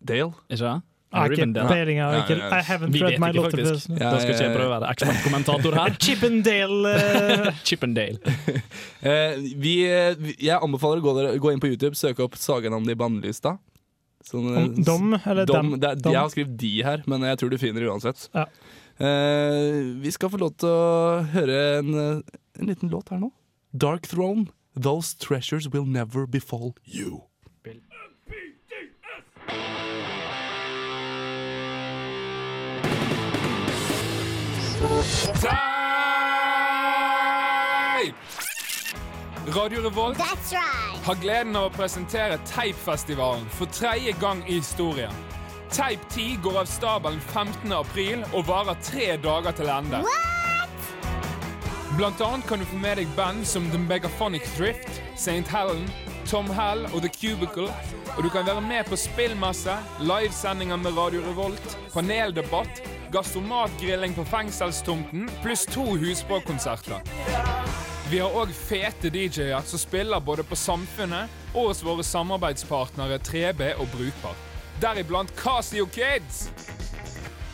Dale? 0.02 0.32
Ikke 0.50 0.62
det? 0.64 0.80
Jeg 1.10 1.18
har 1.18 1.32
ikke 1.34 1.66
peiling. 1.66 1.96
Jeg, 1.98 2.18
ikke, 2.22 2.34
I 2.54 2.62
haven't 2.62 3.02
read 3.02 3.18
my 3.18 3.30
lot 3.34 3.46
of 3.50 3.58
this. 3.58 3.86
Da 3.90 4.10
skal 4.20 4.30
ikke 4.30 4.44
jeg 4.46 4.54
prøve 4.54 4.68
å 4.68 4.74
være 4.78 4.90
ekspertkommentator 4.94 5.74
her. 5.74 5.96
Chippendale 6.04 6.92
eh, 7.00 7.48
Chippendale. 7.66 8.34
uh, 9.02 9.34
vi, 9.64 9.74
vi- 10.22 10.36
jeg 10.38 10.54
anbefaler 10.62 11.02
å 11.02 11.06
gå, 11.08 11.14
der, 11.18 11.34
gå 11.42 11.50
inn 11.50 11.62
på 11.62 11.72
YouTube, 11.72 11.98
søke 11.98 12.22
opp 12.22 12.38
Sagaen 12.38 12.76
om 12.78 12.86
de 12.86 12.94
bannlysta. 12.94 13.56
Sånn, 14.26 14.50
eh, 14.52 14.68
dom, 14.84 15.14
eller 15.24 15.46
dom, 15.48 15.72
dem? 15.72 15.80
det 15.80 15.90
er, 15.94 16.12
Jeg 16.12 16.20
har 16.20 16.32
skrevet 16.34 16.56
de 16.60 16.72
her, 16.84 17.02
men 17.08 17.24
jeg 17.24 17.40
tror 17.40 17.50
du 17.50 17.58
finner 17.58 17.80
det 17.80 17.90
uansett. 17.90 18.26
Ja. 18.34 18.46
Eh, 19.00 19.80
vi 20.02 20.12
skal 20.12 20.32
få 20.32 20.40
lov 20.42 20.56
til 20.60 20.68
å 20.68 21.24
høre 21.32 21.78
en, 21.78 21.94
eh, 21.94 22.38
en 22.60 22.66
liten 22.68 22.92
låt 22.92 23.08
her 23.08 23.18
nå. 23.22 23.32
Dark 23.72 24.06
Throne. 24.06 24.48
Those 24.76 25.14
treasures 25.14 25.68
will 25.72 25.84
never 25.84 26.26
befall 26.26 26.74
you. 26.84 27.24
Teip! 35.40 35.69
Radio 39.48 39.80
Revolt 39.80 40.18
har 41.04 41.16
gleden 41.20 41.56
av 41.56 41.70
å 41.70 41.72
presentere 41.72 42.36
Teipfestivalen 42.44 43.46
for 43.56 43.70
tredje 43.72 44.12
gang 44.20 44.42
i 44.44 44.58
historien. 44.58 45.14
Teip 45.72 46.02
10 46.12 46.42
går 46.44 46.58
av 46.60 46.68
stabelen 46.68 47.20
15. 47.32 47.72
april 47.72 48.24
og 48.34 48.44
varer 48.50 48.76
tre 48.84 49.14
dager 49.22 49.56
til 49.56 49.70
ende. 49.72 50.02
Blant 51.96 52.20
annet 52.20 52.46
kan 52.46 52.60
du 52.60 52.68
få 52.68 52.78
med 52.82 53.00
deg 53.00 53.10
band 53.16 53.46
som 53.48 53.64
The 53.72 53.80
Megaphonic 53.80 54.44
Thrift, 54.58 55.00
St. 55.16 55.48
Helen, 55.48 55.88
Tom 56.28 56.50
Hell 56.54 56.84
og 56.92 57.00
The 57.00 57.10
Cubicle. 57.14 57.70
Og 58.16 58.22
du 58.26 58.28
kan 58.28 58.46
være 58.46 58.60
med 58.60 58.90
på 58.90 58.98
spillmesse, 59.00 59.76
livesendinger 60.04 60.76
med 60.84 60.98
Radio 61.00 61.24
Revolt, 61.30 61.78
paneldebatt, 61.94 62.82
gastromatgrilling 63.14 64.14
på 64.18 64.26
fengselstomten, 64.28 65.30
pluss 65.42 65.64
to 65.70 65.94
husbråkonserter. 65.96 67.00
Vi 68.10 68.18
har 68.18 68.32
òg 68.34 68.50
fete 68.50 69.06
DJ-er 69.14 69.62
som 69.62 69.78
spiller 69.78 70.18
både 70.18 70.42
på 70.42 70.56
Samfunnet 70.58 71.30
og 71.52 71.68
hos 71.68 71.82
våre 71.86 72.02
samarbeidspartnere 72.02 73.20
3B 73.22 73.68
og 73.78 73.86
Brukbar. 73.92 74.34
Deriblant 74.82 75.30
Casio 75.38 75.86
Kids. 75.94 76.48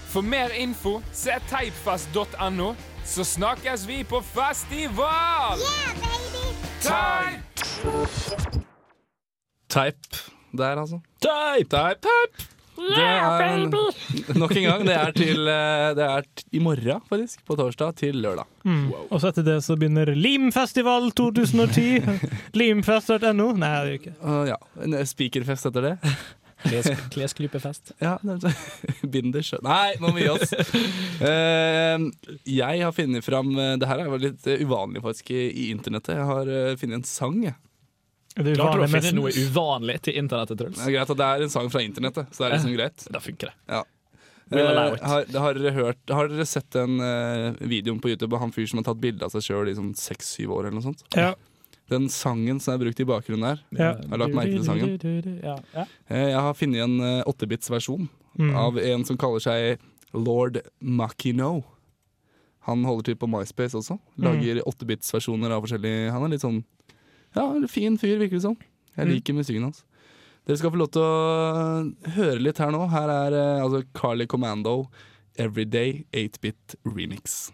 For 0.09 0.25
mer 0.25 0.55
info, 0.57 1.03
se 1.12 1.37
teipfest.no, 1.51 2.71
så 3.05 3.29
snakkes 3.29 3.85
vi 3.85 4.01
på 4.09 4.23
festival! 4.25 5.61
Teip! 6.81 7.64
Teip 9.69 10.21
der, 10.57 10.81
altså. 10.87 11.03
Teip! 11.21 11.69
Teip, 11.69 12.01
teip. 12.09 12.56
Det 12.77 13.03
er 13.03 14.39
nok 14.43 14.55
en 14.57 14.69
gang. 14.69 14.87
Det 14.87 14.97
er, 14.97 15.12
til, 15.17 15.51
eh, 15.51 15.89
det 15.97 16.07
er 16.07 16.31
i 16.53 16.62
morgen, 16.62 17.03
faktisk. 17.11 17.43
På 17.49 17.57
torsdag 17.59 17.97
til 18.03 18.21
lørdag. 18.23 18.49
Mm. 18.69 18.89
Og 19.09 19.21
så 19.21 19.33
etter 19.33 19.47
det 19.47 19.59
så 19.67 19.79
begynner 19.81 20.12
Limfestival 20.17 21.11
2010. 21.17 22.19
Limfest.no. 22.61 23.53
Nei, 23.57 23.75
det 23.77 23.93
gjør 23.93 24.01
ikke. 24.01 24.17
Uh, 24.23 24.43
ja. 24.53 24.59
En 24.83 24.99
spikerfest 25.03 25.17
speakerfest 25.17 25.71
etter 25.71 25.91
det. 25.91 25.97
Kles, 26.65 26.89
klesklypefest. 27.15 27.93
Ja, 28.03 28.17
det 28.23 28.39
er 28.49 29.09
Binders 29.12 29.53
Nei, 29.65 29.97
nå 30.01 30.11
må 30.11 30.17
vi 30.17 30.25
gi 30.25 30.33
oss. 30.33 30.55
Uh, 31.21 32.07
jeg 32.49 32.83
har 32.83 32.95
funnet 32.97 33.25
fram 33.25 33.53
eh, 33.59 33.75
Det 33.81 33.89
her 33.89 34.03
er 34.03 34.11
jo 34.11 34.19
litt 34.21 34.49
eh, 34.49 34.62
uvanlig 34.65 35.03
faktisk 35.05 35.33
i, 35.35 35.69
internettet. 35.71 36.17
Jeg 36.17 36.29
har 36.31 36.51
eh, 36.51 36.75
funnet 36.81 37.01
en 37.01 37.09
sang. 37.09 37.39
jeg. 37.45 37.57
Det 38.37 38.53
er 38.53 38.59
Klarte 38.61 38.77
du 38.79 38.85
å 38.85 38.88
finne 38.92 39.12
noe 39.16 39.31
uvanlig 39.33 39.94
til 40.05 40.16
internettet, 40.20 40.59
Truls? 40.61 40.77
Det 40.77 40.87
er 40.90 40.94
greit 40.99 41.11
at 41.14 41.20
det 41.20 41.27
er 41.27 41.44
en 41.46 41.53
sang 41.55 41.68
fra 41.72 41.81
internettet, 41.81 42.29
så 42.37 42.42
det 42.42 42.49
er 42.51 42.57
liksom 42.59 42.75
greit. 42.77 43.07
Da 43.14 43.20
funker 43.25 43.49
det. 43.49 43.55
Ja. 43.72 43.83
Eh, 44.53 44.62
har, 45.03 45.25
har, 45.40 45.55
dere 45.59 45.72
hørt, 45.75 46.03
har 46.12 46.29
dere 46.31 46.44
sett 46.46 46.68
den 46.77 47.01
uh, 47.01 47.57
videoen 47.66 47.99
på 48.05 48.12
YouTube 48.12 48.37
av 48.37 48.44
han 48.44 48.53
fyr 48.55 48.68
som 48.70 48.79
har 48.83 48.87
tatt 48.90 49.01
bilde 49.03 49.25
av 49.27 49.33
seg 49.35 49.42
sjøl 49.49 49.72
i 49.72 49.75
sånn 49.79 49.94
seks-syv 49.99 50.53
år? 50.55 50.68
eller 50.68 50.77
noe 50.79 50.85
sånt? 50.90 51.03
Ja. 51.16 51.33
Den 51.90 52.09
sangen 52.11 52.61
som 52.61 52.75
er 52.75 52.83
brukt 52.85 53.01
i 53.01 53.07
bakgrunnen 53.09 53.46
der, 53.57 53.64
Ja. 53.79 53.90
Har 54.11 54.20
lagt 54.22 54.37
merke 54.37 54.55
til 54.59 54.66
sangen? 54.66 55.40
Ja, 55.42 55.57
ja. 55.75 55.87
Eh, 56.11 56.29
Jeg 56.35 56.40
har 56.46 56.55
funnet 56.59 56.85
en 56.85 57.01
8-bits-versjon 57.25 58.09
Mm. 58.37 58.53
av 58.55 58.77
en 58.77 59.05
som 59.09 59.16
kaller 59.16 59.40
seg 59.40 59.79
Lord 60.12 60.59
Makino. 60.85 61.64
Han 62.68 62.83
holder 62.85 63.05
til 63.05 63.16
på 63.16 63.29
MySpace 63.33 63.72
også. 63.79 63.96
Lager 64.20 64.61
8-bits-versjoner 64.66 65.55
av 65.57 65.62
forskjellige 65.64 66.11
Han 66.12 66.25
er 66.27 66.29
litt 66.35 66.42
sånn 66.44 66.59
Ja, 67.37 67.44
en 67.55 67.68
fin 67.68 67.99
fyr, 68.01 68.16
virker 68.18 68.38
det 68.38 68.42
som. 68.46 68.57
Jeg 68.96 69.07
Mm. 69.07 69.12
liker 69.12 69.35
musikken 69.37 69.62
hans. 69.68 69.85
Dere 70.46 70.57
skal 70.57 70.70
få 70.70 70.79
lov 70.79 70.90
til 70.94 71.03
å 71.03 72.12
høre 72.16 72.40
litt 72.40 72.59
her 72.59 72.70
nå. 72.70 72.88
Her 72.88 73.09
er 73.11 73.33
eh, 73.35 73.62
altså 73.64 73.83
Carly 73.94 74.27
Commando, 74.27 74.88
Everyday 75.37 76.05
8-bit 76.14 76.77
remix. 76.87 77.51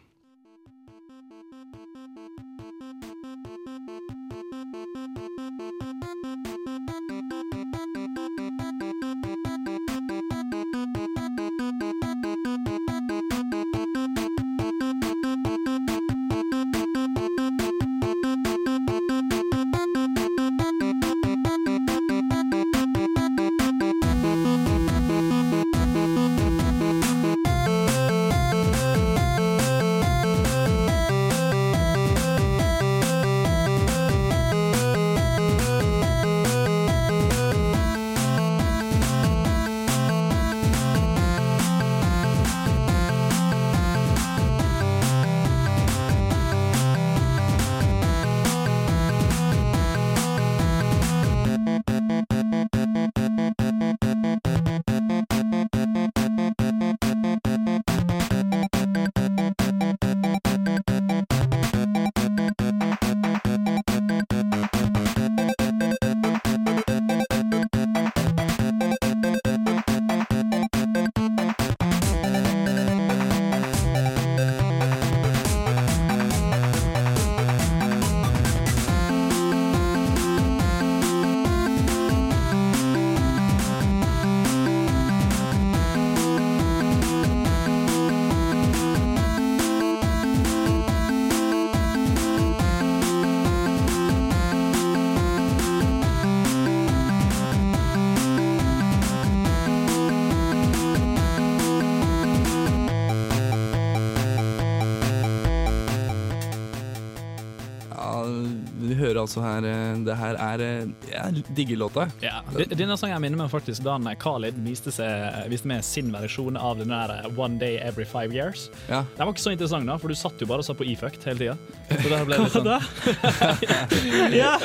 Altså 109.24 109.42
her 109.44 109.66
eh, 109.68 110.00
Det 110.06 110.16
her 110.18 110.38
er 110.40 110.64
eh, 110.64 110.90
Jeg 111.10 111.44
digger 111.56 111.80
låta. 111.84 112.06
Ja. 112.22 112.40
Denne 112.72 112.96
sangen 113.00 113.22
minner 113.24 113.44
meg 113.44 113.52
faktisk 113.52 113.84
da 113.86 113.98
Khalid 114.22 114.58
viste, 114.66 114.92
seg, 114.94 115.48
viste 115.52 115.70
med 115.70 115.84
sin 115.86 116.12
versjon 116.14 116.58
av 116.58 116.80
den 116.80 116.92
der 116.92 117.28
One 117.36 117.58
Day 117.60 117.78
Every 117.82 118.06
Five 118.08 118.34
Years. 118.34 118.68
Ja. 118.88 119.04
Den 119.16 119.26
var 119.26 119.34
ikke 119.34 119.46
så 119.46 119.54
interessant, 119.54 119.88
da, 119.88 119.98
for 120.02 120.12
du 120.12 120.18
satt 120.18 120.40
jo 120.42 120.48
bare 120.50 120.64
og 120.64 120.68
sa 120.68 120.76
på 120.76 120.86
e-fucked 120.88 121.26
hele 121.28 121.40
tida. 121.40 121.56
Så 121.90 122.06
der 122.08 122.26
ble 122.28 122.38
det 122.38 122.46
litt 122.46 122.46
Hva 122.46 122.54
sånn 122.56 122.68
da? 122.68 122.80
Ja! 124.42 124.56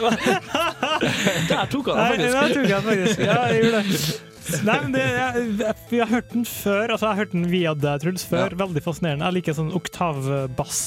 Der 1.47 1.67
tok 1.71 1.91
han 1.91 1.99
Nei, 1.99 2.15
der 2.23 2.55
tok 2.55 2.71
han 2.71 2.87
faktisk. 2.87 3.21
Ja, 3.23 3.43
jeg 3.51 3.67
gjorde 3.67 3.83
det. 3.83 4.25
Nei, 4.63 4.75
men 4.83 4.93
det, 4.95 5.03
jeg, 5.03 5.47
jeg, 5.91 5.99
har 5.99 6.11
hørt 6.11 6.29
den 6.31 6.45
før. 6.47 6.93
Altså, 6.93 7.05
jeg 7.05 7.09
har 7.09 7.19
hørt 7.19 7.33
den 7.35 7.47
via 7.51 7.73
deg, 7.75 8.03
Truls, 8.03 8.23
før. 8.27 8.55
Veldig 8.59 8.83
fascinerende. 8.85 9.27
Jeg 9.27 9.39
liker 9.39 9.57
sånn 9.57 9.73
oktavbass. 9.75 10.81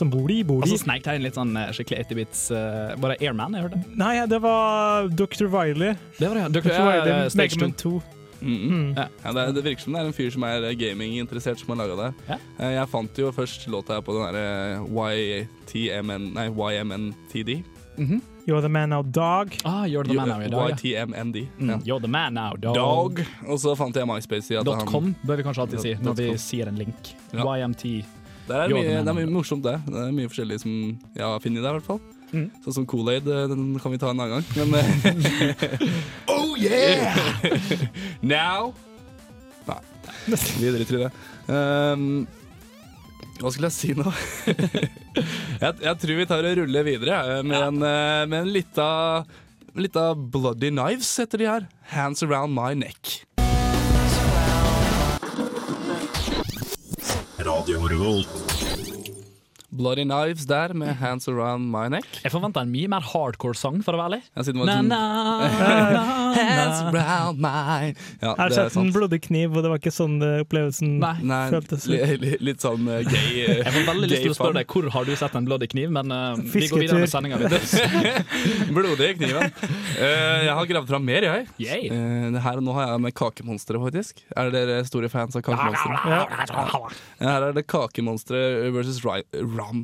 Sånn 0.00 0.12
de. 0.12 0.38
Og 0.54 0.68
så 0.70 0.78
sneik 0.80 1.06
jeg 1.06 1.20
inn 1.20 1.26
litt 1.26 1.36
sånn 1.38 1.52
eh, 1.60 1.72
skikkelig 1.76 2.06
80-bits 2.06 2.46
uh, 2.54 2.94
Var 3.00 3.14
det 3.14 3.18
Airman 3.26 3.56
jeg 3.56 3.66
hørte? 3.66 3.82
Nei, 4.00 4.14
det 4.30 4.40
var 4.44 5.10
Dr. 5.12 5.50
Wiley. 5.52 5.92
Det 6.18 6.30
var 6.30 6.38
det, 6.38 6.46
ja. 6.46 6.48
Dr. 6.48 6.64
Dr. 6.70 6.80
Wiley, 6.88 7.12
ja, 7.12 7.28
Megaman 7.40 7.76
2. 7.84 7.92
Mm. 8.40 8.56
Mm. 8.56 8.96
Ja, 8.96 9.32
det, 9.36 9.52
det 9.58 9.64
virker 9.66 9.84
som 9.84 9.92
det 9.92 10.00
er 10.00 10.08
en 10.08 10.16
fyr 10.16 10.30
som 10.32 10.46
er 10.48 10.64
gaminginteressert 10.80 11.60
som 11.60 11.74
har 11.74 11.82
laga 11.82 11.98
det. 11.98 12.10
Ja? 12.30 12.38
Jeg 12.78 12.88
fant 12.92 13.20
jo 13.20 13.32
først 13.36 13.68
låta 13.68 13.98
her 13.98 14.04
på 14.06 14.16
den 14.16 14.24
derre 14.30 14.80
YTMN 14.88 16.30
Nei, 16.38 16.48
YMNTD. 16.48 17.58
You're 18.46 18.62
the 18.62 18.68
man 18.68 18.88
now, 18.90 19.02
dog. 19.02 19.52
Ah, 19.64 19.84
you're 19.84 20.04
the 20.04 20.14
man 20.14 20.28
now, 20.28 20.48
dog. 20.48 20.70
YTMND. 20.70 21.48
Mm, 21.58 21.84
You're 21.84 22.00
the 22.00 22.08
man 22.08 22.34
now, 22.34 22.56
dog. 22.56 22.74
Dog. 22.74 23.20
Og 23.46 23.60
så 23.60 23.76
fant 23.76 23.94
jeg 23.96 24.08
MySpace. 24.08 24.50
i 24.50 24.56
at 24.56 24.64
Dot 24.66 24.80
han- 24.80 24.86
.com 24.88 25.14
bør 25.26 25.36
vi 25.36 25.42
kanskje 25.42 25.62
alltid 25.66 25.80
si 25.80 25.94
når 26.00 26.16
vi 26.16 26.30
sier 26.38 26.68
en 26.68 26.80
link. 26.80 27.12
Ja. 27.32 27.44
YMT. 27.44 28.04
Det 28.50 28.58
er, 28.58 28.74
mye, 28.74 28.98
det 28.98 29.12
er 29.12 29.18
mye 29.20 29.30
morsomt, 29.30 29.64
det. 29.66 29.76
Det 29.86 30.04
er 30.08 30.12
mye 30.16 30.30
forskjellig 30.30 30.60
som 30.64 30.76
jeg 31.14 31.24
har 31.24 31.42
funnet 31.42 31.62
der, 31.62 31.70
i 31.70 31.78
hvert 31.78 31.88
fall. 31.88 32.00
Mm. 32.30 32.46
Sånn 32.64 32.76
som 32.80 32.86
Kool-Aid, 32.90 33.26
eh, 33.26 33.48
den 33.50 33.72
kan 33.82 33.94
vi 33.94 33.98
ta 34.02 34.10
en 34.10 34.20
annen 34.22 34.38
gang. 34.38 34.46
Men 34.58 34.68
eh, 34.78 35.80
Oh 36.36 36.54
yeah! 36.58 37.18
Now 38.34 38.74
Nei, 40.28 40.36
vi 40.60 40.70
driter 40.74 40.98
i 40.98 41.02
det. 41.04 41.10
Um, 41.50 42.04
hva 43.40 43.52
skulle 43.52 43.70
jeg 43.70 43.76
si 43.76 43.94
nå? 43.96 44.10
jeg, 45.64 45.72
jeg 45.80 45.94
tror 46.02 46.18
vi 46.18 46.26
tar 46.28 46.48
og 46.50 46.58
ruller 46.60 46.86
videre 46.86 47.20
eh, 47.38 47.40
med, 47.46 47.56
en, 47.56 47.80
eh, 47.88 48.24
med 48.28 48.42
en 48.42 48.52
lita, 48.52 48.88
lita 49.78 50.10
Bloody 50.14 50.72
Knives 50.74 51.14
heter 51.22 51.40
de 51.40 51.48
her. 51.48 51.68
Hands 51.94 52.26
Around 52.26 52.54
My 52.56 52.74
Neck. 52.76 53.22
Radio 57.50 57.80
Revolt. 57.88 58.49
Bloody 59.70 60.02
Knives 60.02 60.46
der 60.50 60.72
med 60.74 60.96
Hands 60.98 61.28
Around 61.28 61.68
My 61.70 61.86
Neck. 61.92 62.06
Jeg 62.24 62.32
forventa 62.32 62.62
en 62.64 62.70
mye 62.72 62.88
mer 62.90 63.04
hardcore 63.06 63.54
sang, 63.54 63.78
for 63.86 63.94
å 63.94 64.00
være 64.00 64.08
ærlig. 64.10 64.20
Ja, 64.34 64.44
siden 64.46 64.62
det 64.62 64.66
Na, 64.66 64.76
sånn- 64.80 64.88
na, 64.90 66.00
Hands 66.34 66.80
around 66.88 67.38
my 67.42 67.92
Ja, 68.20 68.32
Jeg 68.32 68.38
har 68.40 68.54
sett 68.56 68.78
en 68.80 68.90
blodig 68.94 69.20
kniv, 69.28 69.54
og 69.54 69.62
det 69.64 69.70
var 69.72 69.78
ikke 69.82 69.92
sånn 69.94 70.18
det 70.22 70.30
opplevelsen 70.44 70.96
Nei, 71.00 71.40
føltes. 71.54 71.86
Litt, 71.90 72.16
li, 72.22 72.32
litt 72.50 72.64
sånn 72.64 72.88
eh, 72.90 73.04
gay 73.06 73.44
eh, 73.44 73.60
Jeg 73.64 73.74
får 73.76 73.86
veldig 73.92 74.10
lyst 74.10 74.26
til 74.26 74.34
å 74.34 74.38
spørre 74.40 74.58
deg 74.58 74.74
hvor 74.74 74.90
har 74.96 75.06
du 75.06 75.14
sett 75.22 75.38
en 75.38 75.46
blodig 75.46 75.70
kniv, 75.72 75.92
men 75.94 76.14
uh, 76.14 76.34
vi 76.40 76.66
går 76.70 76.84
videre 76.84 77.02
med 77.04 77.10
sendinga. 77.12 77.38
Blodig 78.80 79.12
kniven. 79.18 79.50
Eh, 79.98 80.46
jeg 80.46 80.54
har 80.56 80.68
gravd 80.70 80.90
fram 80.90 81.06
mer, 81.06 81.26
jeg. 81.26 81.90
Uh, 81.92 82.38
her 82.42 82.60
og 82.60 82.66
nå 82.66 82.74
har 82.76 82.90
jeg 82.90 83.04
med 83.06 83.14
Kakemonsteret, 83.18 83.82
faktisk. 83.86 84.22
Er 84.34 84.52
dere 84.54 84.80
store 84.88 85.10
fans 85.12 85.38
av 85.38 85.44
Kakemonsteret? 85.46 86.10
Ja. 86.10 86.82
Her 87.22 87.48
er 87.50 87.56
det 87.56 87.66
Kakemonstre 87.70 88.42
versus 88.74 89.00
Ri 89.04 89.22
Ram 89.60 89.82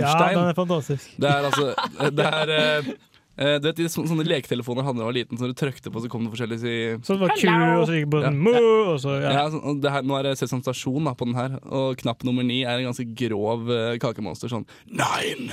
Ja, 0.00 0.12
den 0.32 0.50
er 0.50 0.58
fantastisk. 0.58 1.14
Det 1.20 1.30
er 1.30 1.48
altså 1.48 1.72
Det 2.18 2.28
er 2.28 2.52
eh, 2.56 2.92
eh, 3.36 3.56
du 3.62 3.68
vet, 3.68 3.80
de 3.80 3.88
sånne, 3.90 4.10
sånne 4.12 4.26
leketelefoner 4.28 4.86
hadde 4.86 5.00
da 5.00 5.04
jeg 5.06 5.10
var 5.10 5.18
liten, 5.18 5.40
så 5.40 5.46
når 5.46 5.54
du 5.54 5.58
trykte 5.62 5.92
på, 5.92 6.04
så 6.04 6.12
kom 6.12 6.26
det 6.26 6.32
forskjellige 6.34 6.62
si 6.62 6.76
Så 7.08 7.16
det 7.16 7.24
var 7.24 7.34
ku, 7.34 7.48
og 7.48 7.84
så 7.88 7.98
gikk 7.98 8.06
det 8.06 8.12
på 8.14 8.22
en 8.28 8.40
Mu, 8.44 8.54
og 8.92 8.96
så 9.02 9.18
ja. 9.18 9.34
Ja, 9.40 9.44
så, 9.52 9.60
og 9.62 9.82
det 9.82 9.92
her, 9.96 10.06
nå 10.06 10.20
er 10.20 10.30
det 10.30 10.36
Sesam 10.40 10.62
Stasjon 10.64 11.10
da, 11.10 11.16
på 11.18 11.28
den 11.28 11.38
her, 11.38 11.58
og 11.66 12.00
knapp 12.02 12.24
nummer 12.28 12.46
ni 12.46 12.62
er 12.62 12.78
en 12.78 12.90
ganske 12.90 13.08
grov 13.18 13.68
uh, 13.70 13.92
kakemonster. 14.02 14.52
Sånn 14.52 14.66
nine! 14.86 15.52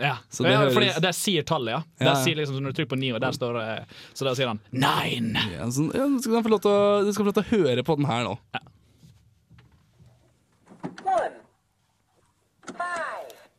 Ja, 0.00 0.16
Så 0.30 0.42
det 0.42 0.52
ja 0.52 0.60
høres- 0.62 0.74
fordi 0.74 1.02
der 1.04 1.12
sier 1.12 1.44
tallet, 1.44 1.74
ja. 1.74 1.80
Der 2.00 2.14
sier 2.24 2.36
liksom, 2.38 2.56
så 2.56 2.62
Når 2.64 2.72
du 2.72 2.78
trykker 2.78 2.94
på 2.94 3.00
ni, 3.00 3.12
og 3.12 3.20
der 3.20 3.36
står 3.36 3.58
eh, 3.60 3.84
Så 4.14 4.24
der 4.24 4.34
sier 4.38 4.48
han 4.48 4.60
nine! 4.72 5.42
Ja, 5.52 5.68
så, 5.68 5.90
ja, 5.92 6.08
du, 6.08 6.18
skal 6.24 6.42
få 6.46 6.54
lov 6.54 6.62
til 6.64 7.44
å, 7.44 7.48
høre 7.50 7.84
på 7.84 7.96
den 8.00 8.08
her 8.08 8.24
nå. 8.24 8.38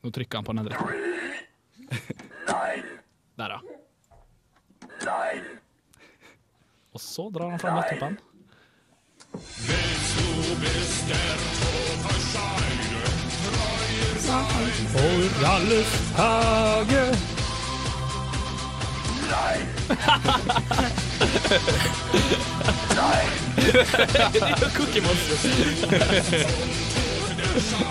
Nå 0.02 0.12
trykker 0.12 0.38
han 0.38 0.46
på 0.46 0.52
den 0.52 0.60
andre. 0.60 0.78
Der, 3.38 3.50
ja. 3.50 3.62
Og 6.92 7.02
så 7.02 7.30
drar 7.30 7.50
han 7.50 7.60
fram 7.60 7.76
laptopen. 7.76 8.18
For 14.92 15.46
alles 15.46 16.12
hage. 16.16 17.18
Cookie 24.76 25.02
Monster. 25.02 25.38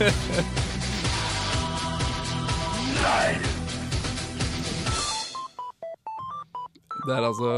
Nein! 3.02 3.59
Det 7.06 7.14
er 7.16 7.24
altså 7.26 7.50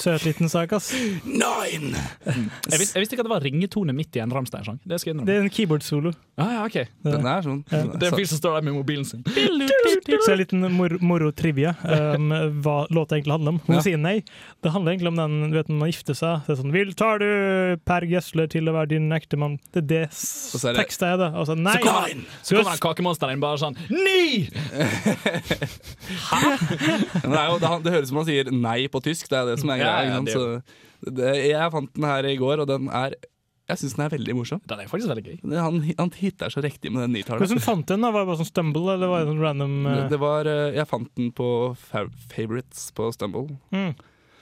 Søt 0.00 0.24
liten 0.26 0.48
sak, 0.50 0.72
ass. 0.76 0.90
Nine! 1.24 1.92
Jeg 2.26 2.78
visste, 2.80 2.96
jeg 2.96 3.02
visste 3.04 3.14
ikke 3.16 3.22
at 3.24 3.28
det 3.28 3.32
var 3.34 3.44
ringetone 3.44 3.94
midt 3.96 4.16
i 4.16 4.22
en 4.24 4.32
Rammstein-sang. 4.34 4.78
Det 4.84 4.98
Det 5.04 5.34
er 5.36 5.40
en 5.44 5.50
keyboard-solo. 5.50 6.12
Ah, 6.40 6.52
ja, 6.56 6.64
ok. 6.64 6.78
Den 7.04 7.26
er 7.26 7.42
sånn. 7.44 7.60
Ja. 7.70 7.82
Det 7.92 8.08
er 8.08 8.12
en 8.12 8.18
fyr 8.18 8.28
som 8.30 8.38
står 8.40 8.54
der 8.58 8.62
med 8.68 8.74
mobilen 8.78 9.04
sin. 9.04 9.22
Så 9.24 10.32
en 10.32 10.38
liten 10.40 10.64
mor 10.74 10.94
moro-trivia 11.00 11.74
um, 12.16 12.30
hva 12.64 12.86
låta 12.90 13.16
egentlig 13.18 13.34
handler 13.36 13.54
om. 13.56 13.60
Hun 13.66 13.76
Ja. 13.76 13.82
sier 13.84 13.98
nei. 14.00 14.22
Det 14.62 14.72
handler 14.72 14.92
egentlig 14.94 15.08
om 15.12 15.16
den 15.20 15.50
du 15.50 15.56
vet, 15.58 15.68
når 15.68 15.78
man 15.84 15.90
gifter 15.92 16.14
seg. 16.16 16.40
Det 16.46 16.54
er 16.56 16.60
sånn 16.62 16.72
Vil 16.74 16.92
tar 16.94 17.18
du 17.22 17.76
Per 17.86 18.06
Gessler 18.10 18.48
til 18.52 18.68
å 18.68 18.72
være 18.76 18.88
din 18.94 19.10
ektemann? 19.12 19.58
Det 19.72 19.82
er 19.84 19.86
det 19.90 20.02
så 20.12 20.58
er 20.68 20.72
det- 20.74 20.84
teksten 20.86 21.08
er, 21.12 21.16
det. 21.20 21.30
Altså, 21.34 21.54
nei! 21.58 21.76
Så 21.76 21.84
kommer, 21.84 22.24
så 22.42 22.56
kommer 22.56 22.70
den 22.70 22.84
kakemonsteren 22.86 23.32
inn 23.36 23.40
bare 23.40 23.58
sånn 23.58 23.76
Ni! 23.90 24.48
Hæ? 26.30 26.40
det, 27.22 27.38
er 27.38 27.46
jo, 27.50 27.58
det, 27.60 27.70
det 27.84 27.92
høres 27.94 28.08
ut 28.08 28.10
som 28.12 28.20
han 28.20 28.26
sier 28.28 28.50
nei 28.52 28.79
på 28.88 29.02
tysk, 29.04 29.28
det 29.28 29.36
er 29.38 29.46
det 29.50 29.58
som 29.60 29.70
er 29.70 29.78
greia. 29.82 30.04
ja, 30.06 30.14
ja, 30.14 30.20
det 30.24 30.32
Så 30.32 31.12
det, 31.16 31.34
jeg 31.50 31.70
fant 31.72 31.92
den 31.94 32.04
her 32.04 32.24
i 32.24 32.36
går, 32.36 32.60
og 32.60 32.66
den 32.68 32.88
er 32.88 33.14
Jeg 33.70 33.78
syns 33.78 33.94
den 33.94 34.02
er 34.04 34.10
veldig 34.10 34.34
morsom. 34.34 34.60
Den 34.66 34.80
er 34.82 34.88
faktisk 34.90 35.08
veldig 35.12 35.22
gøy. 35.24 35.36
Han, 35.54 35.76
han 35.98 36.10
hitter 36.18 36.50
så 36.50 36.60
riktig 36.64 36.90
med 36.90 37.02
den 37.06 37.12
nitallet. 37.14 37.44
Hvordan 37.44 37.60
fant 37.62 37.86
du 37.86 37.92
den? 37.94 38.02
da? 38.02 38.10
Var 38.10 38.24
det 38.24 38.30
bare 38.32 38.40
sånn 38.40 38.48
stumble, 38.50 38.94
eller 38.96 39.06
var 39.12 39.20
det 39.22 39.28
sånn 39.30 39.42
random 39.44 39.76
Det, 39.84 39.92
uh, 40.00 40.08
det 40.10 40.18
var, 40.18 40.48
eh, 40.50 40.72
jeg 40.74 40.88
fant 40.90 41.10
den 41.20 41.28
på 41.38 41.50
Favorites 42.32 42.90
på 42.96 43.12
Stumble. 43.14 43.58
mm. 43.70 43.92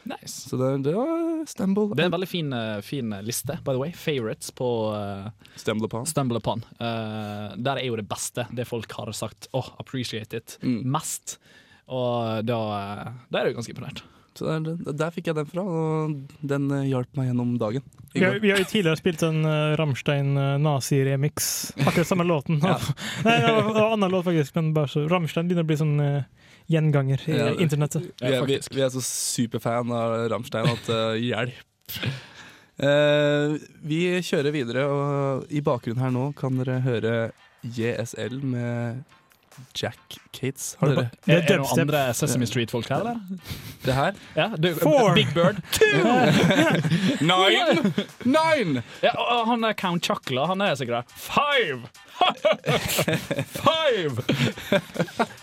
Nice. 0.09 0.49
Så 0.49 0.57
det, 0.57 0.71
det 0.87 0.95
var 0.97 1.43
Stumble. 1.45 1.91
Det 1.93 2.01
er 2.01 2.09
en 2.09 2.15
veldig 2.15 2.29
fin, 2.31 2.53
eh, 2.57 2.81
fin 2.81 3.11
liste, 3.27 3.59
by 3.67 3.75
the 3.75 3.81
way. 3.83 3.93
Favorites 3.93 4.49
på 4.57 4.69
uh, 4.97 5.29
Stumble 5.61 5.85
Upon. 5.91 6.07
Stumble 6.09 6.41
Upon. 6.41 6.63
Uh, 6.81 7.53
der 7.61 7.77
er 7.77 7.85
jo 7.91 7.97
det 8.01 8.07
beste, 8.09 8.47
det 8.57 8.65
folk 8.71 8.91
har 8.97 9.13
sagt 9.13 9.51
oh, 9.53 9.69
appreciate 9.79 10.33
it 10.33 10.57
Mm. 10.65 10.87
mest. 10.89 11.37
Og 11.93 12.41
da, 12.49 12.57
da 13.29 13.43
er 13.43 13.51
du 13.51 13.59
ganske 13.61 13.75
imponert. 13.77 14.01
Så 14.39 14.47
der, 14.63 14.93
der 14.95 15.15
fikk 15.15 15.31
jeg 15.31 15.37
den 15.39 15.49
fra, 15.49 15.65
og 15.67 16.15
den 16.47 16.69
eh, 16.77 16.87
hjalp 16.93 17.19
meg 17.19 17.31
gjennom 17.31 17.57
dagen. 17.61 17.85
vi, 18.13 18.23
har, 18.23 18.39
vi 18.43 18.53
har 18.53 18.61
jo 18.63 18.69
tidligere 18.71 19.01
spilt 19.01 19.25
en 19.27 19.41
uh, 19.43 19.75
Rammstein 19.81 20.31
uh, 20.39 20.55
nazi-remix. 20.63 21.49
Akkurat 21.83 22.09
samme 22.09 22.27
låten. 22.29 22.61
Ja. 22.69 22.77
Nei, 23.25 23.39
det 23.41 23.49
var 23.49 23.63
det 23.65 23.73
var 23.73 23.87
en 23.87 23.93
annen 23.97 24.13
låt, 24.13 24.27
faktisk, 24.29 24.55
men 24.59 24.73
bare 24.77 24.91
så 24.93 25.07
Rammstein 25.11 25.49
begynner 25.49 25.67
å 25.67 25.71
bli 25.71 25.79
sånn 25.81 25.97
uh, 26.03 26.49
gjenganger 26.71 27.25
i 27.27 27.37
Ja, 27.37 27.51
internettet. 27.59 28.11
Vi 28.21 28.31
er, 28.31 28.47
vi, 28.47 28.59
vi 28.77 28.85
er 28.85 28.93
så 28.93 29.03
superfan 29.05 29.93
av 29.95 30.17
Rammstein 30.35 30.69
at 30.71 30.91
uh, 30.93 31.19
hjelp. 31.19 31.99
Uh, 32.79 33.59
vi 33.91 34.03
kjører 34.23 34.55
videre, 34.55 34.87
og 34.87 35.49
i 35.51 35.65
bakgrunnen 35.65 36.05
her 36.05 36.15
nå 36.15 36.31
kan 36.39 36.61
dere 36.61 36.83
høre 36.87 37.15
JSL 37.67 38.39
med 38.45 39.18
Jack 39.79 40.19
Cates. 40.33 40.77
Har 40.81 40.93
dere 40.93 41.05
Er, 41.27 41.39
er 41.39 41.47
det 41.49 41.57
noen 41.61 41.83
andre 41.85 42.03
Sesame 42.17 42.47
Street-folk 42.49 42.89
her, 42.91 43.05
eller? 43.05 43.21
det 43.85 43.95
her? 43.97 44.19
Ja, 44.37 44.49
du, 44.57 44.69
Four. 44.81 45.15
Big 45.17 45.31
Bird. 45.35 45.61
Nine! 47.21 47.93
Nine! 48.25 48.83
Ja, 49.03 49.15
og 49.19 49.47
han 49.53 49.65
er 49.69 49.77
Count 49.79 50.05
Chocula, 50.07 50.47
han 50.51 50.63
er 50.65 50.77
sikkert 50.79 51.11
Five! 51.15 51.89
Five! 53.59 54.25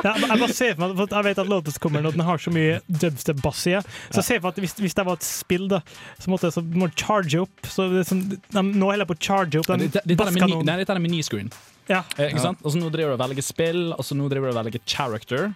Ja, 0.04 0.13
jeg 0.15 0.39
bare 0.39 0.54
ser 0.54 0.75
for 0.75 0.84
meg, 0.86 0.97
for 0.99 1.15
jeg 1.15 1.28
vet 1.30 1.41
at 1.45 1.51
låten 1.51 1.78
kommer 1.82 2.04
nå, 2.04 2.12
den 2.15 2.25
har 2.28 2.41
så 2.41 2.51
mye 2.54 2.80
dubstep-bass 2.88 3.65
i. 3.71 3.78
Så 4.10 4.21
jeg 4.21 4.28
ser 4.30 4.41
for 4.41 4.49
meg 4.49 4.58
at 4.58 4.63
hvis, 4.65 4.75
hvis 4.84 4.97
det 4.97 5.06
var 5.08 5.19
et 5.19 5.28
spill, 5.28 5.69
da, 5.71 5.82
så 6.21 6.32
måtte 6.34 6.49
jeg 6.49 6.58
så 6.58 6.65
må 6.65 6.89
charge 6.99 7.45
opp. 7.45 7.69
Så 7.71 7.88
det 7.93 8.04
er 8.04 8.10
sånn, 8.12 8.25
de, 8.36 8.65
nå 8.65 8.89
holder 8.91 9.06
jeg 9.06 9.12
på 9.13 9.17
å 9.17 9.23
charge 9.30 9.63
opp 9.63 9.71
den 9.71 9.88
basskanonen. 10.19 10.67
nei, 10.67 10.78
dette 10.84 10.95
er 10.95 11.04
menyscreen. 11.04 11.51
Ja. 11.88 12.04
Eh, 12.17 12.30
ikke 12.32 12.39
Ja. 12.39 12.43
sant? 12.50 12.60
Og 12.65 12.71
så 12.74 12.80
nå 12.82 12.89
driver 12.91 13.15
du 13.15 13.21
og 13.24 13.30
velger 13.30 13.43
spill, 13.45 13.93
og 13.93 14.04
så 14.06 14.15
nå 14.17 14.28
driver 14.30 14.52
du 14.52 14.58
og 14.58 14.65
velger 14.65 14.82
character. 14.86 15.54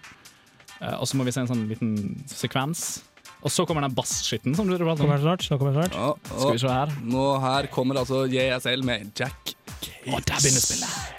Eh, 0.80 0.94
og 0.96 1.06
så 1.06 1.16
må 1.18 1.24
vi 1.24 1.32
se 1.32 1.40
en 1.40 1.48
sånn 1.50 1.66
liten 1.68 1.94
sekvens. 2.26 3.02
Og 3.42 3.50
så 3.50 3.64
kommer 3.66 3.80
den 3.82 3.94
bassskitten 3.96 4.54
som 4.54 4.66
du 4.68 4.76
prater 4.76 5.00
Kommer 5.00 5.16
om. 5.16 5.22
snart. 5.24 5.46
Nå 5.50 5.58
kommer 5.58 5.72
snart. 5.72 5.94
Ja, 5.96 6.14
Skal 6.38 6.52
vi 6.52 6.58
se 6.58 6.68
her. 6.68 6.86
nå 7.02 7.40
her 7.40 7.66
kommer 7.72 7.96
altså 7.96 8.26
JSL 8.28 8.82
med 8.84 9.10
Jack 9.16 9.54
Cates. 9.80 10.12
Og 10.12 10.20
der 10.24 10.36
begynner 10.44 10.60
spillet. 10.60 11.16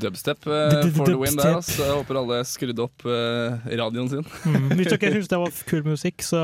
Dubstep 0.00 0.46
uh, 0.46 0.70
for 0.96 1.04
the 1.06 1.16
win 1.18 1.36
der. 1.36 1.56
Altså. 1.58 1.82
Jeg 1.84 1.92
håper 1.98 2.18
alle 2.22 2.38
skrudde 2.48 2.84
opp 2.86 3.02
uh, 3.04 3.58
radioen 3.76 4.08
sin. 4.08 4.24
Mm. 4.48 4.70
Hvis 4.78 4.92
dere 4.94 5.10
syns 5.16 5.28
det 5.32 5.40
var 5.42 5.58
kul 5.68 5.82
musikk, 5.90 6.22
så 6.24 6.40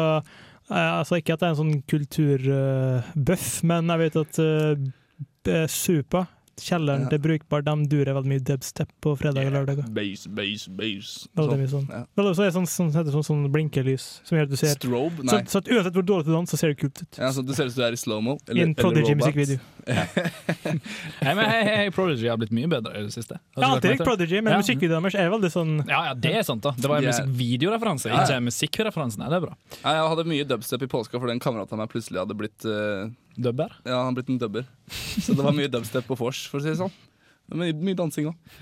altså 0.70 1.20
Ikke 1.20 1.36
at 1.36 1.42
det 1.42 1.46
er 1.48 1.54
en 1.54 1.60
sånn 1.60 1.82
kulturbøff, 1.90 3.50
men 3.68 3.92
jeg 3.92 4.02
vet 4.02 4.16
at 4.22 4.40
uh, 4.42 5.66
Supa, 5.70 6.24
kjelleren 6.60 7.02
Ja. 7.04 7.08
til 7.10 7.18
Brukbar, 7.18 7.62
de 7.64 7.74
durer 7.86 8.14
veldig 8.16 8.30
mye 8.32 8.42
dubstep 8.44 8.88
på 9.02 9.16
fredag 9.18 9.46
og 9.46 9.52
lørdag. 9.52 9.82
Base, 9.94 10.28
base, 10.28 10.68
base. 10.70 11.28
Veldig 11.36 11.58
mye 11.60 11.68
sånn. 11.68 11.88
Ja. 11.90 12.04
Vel, 12.16 12.30
så 12.34 12.42
er 12.42 12.50
det 12.50 12.54
sånn, 12.56 12.66
sånn, 12.66 12.92
sånn, 12.92 13.24
sånn 13.24 13.52
blinkelys 13.52 14.20
som 14.24 14.38
gjør 14.38 14.42
at 14.42 14.50
du 14.50 14.56
ser 14.56 14.74
Strobe? 14.76 15.22
Nei. 15.24 15.42
så 15.44 15.58
at 15.58 15.68
Uansett 15.68 15.92
hvor 15.92 16.02
dårlig 16.06 16.24
du 16.26 16.32
danser, 16.32 16.56
så 16.56 16.58
ser 16.58 16.68
det 16.74 16.78
kult 16.80 17.02
ut. 17.02 17.18
Ja, 17.18 17.28
så 17.30 17.44
Det 17.46 17.54
ser 17.56 17.66
ut 17.66 17.72
som 17.72 17.82
du 17.82 17.86
er 17.86 17.92
i 17.92 17.96
slow-mo. 18.00 18.38
I 18.48 18.60
en 18.62 18.74
Prodigy-musikkvideo. 18.74 19.58
Nei, 19.86 21.34
men 21.34 21.44
hei, 21.46 21.60
hei, 21.64 21.90
Prodigy 21.94 22.28
har 22.28 22.38
blitt 22.40 22.52
mye 22.54 22.68
bedre 22.70 22.94
i 22.98 23.02
det 23.06 23.12
siste. 23.14 23.38
Har 23.56 23.76
alltid 23.76 23.92
likt 23.96 24.04
Prodigy, 24.06 24.40
men 24.42 24.52
Ja. 24.54 24.58
musikkvideoen 24.62 25.02
deres 25.06 25.14
er 25.20 25.30
veldig 25.30 25.50
sånn 25.52 25.88
Ja, 25.88 26.04
ja, 26.10 26.14
det 26.14 26.34
er 26.34 26.42
sant, 26.42 26.62
da. 26.62 26.70
Det 26.72 26.86
var 26.88 26.96
en 26.98 27.02
De 27.04 27.08
er- 27.08 27.26
musikkvideoreferanse, 27.26 28.06
Ja, 28.08 28.16
ja. 28.16 28.22
ikke 28.24 28.36
en 28.36 28.44
musikkreferanse. 28.44 29.18
Nei, 29.18 29.28
det 29.28 29.36
er 29.36 29.40
bra. 29.46 29.54
Jeg 29.84 30.08
hadde 30.08 30.24
mye 30.26 30.44
dubstep 30.44 30.82
i 30.82 30.86
påska 30.86 31.20
fordi 31.20 31.30
en 31.32 31.40
kamerat 31.40 31.72
av 31.72 31.78
meg 31.78 31.88
plutselig 31.90 32.18
hadde 32.18 32.34
blitt 32.36 32.64
eh, 32.64 33.10
Dubber? 33.36 33.72
Ja, 33.84 34.02
han 34.04 34.14
er 34.14 34.20
blitt 34.20 34.32
en 34.32 34.40
dubber. 34.40 34.64
Så 34.88 35.34
det 35.36 35.44
var 35.44 35.54
mye 35.56 35.68
dubstep 35.70 36.06
på 36.08 36.16
vors, 36.18 36.46
for 36.50 36.60
å 36.60 36.64
si 36.64 36.72
det 36.72 36.78
sånn. 36.80 36.94
Men 37.46 37.76
Mye, 37.78 37.94
dansing 37.94 38.26
òg. 38.32 38.54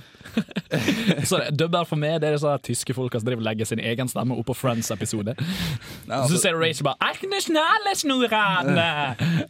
Så 1.25 1.39
dubber 1.61 1.87
for 1.89 2.01
meg 2.01 2.19
det 2.21 2.29
er 2.29 2.41
sånne 2.41 2.61
tyske 2.65 2.93
folk 2.97 3.15
som 3.17 3.25
driver 3.25 3.45
legger 3.47 3.69
sin 3.69 3.81
egen 3.81 4.11
stemme 4.11 4.37
opp 4.37 4.49
på 4.51 4.57
Friends-episode. 4.59 5.35
altså- 6.09 6.35
Så 6.35 6.41
ser 6.43 6.53
du 6.53 6.61
Rachel 6.61 6.85
bare! 6.85 6.99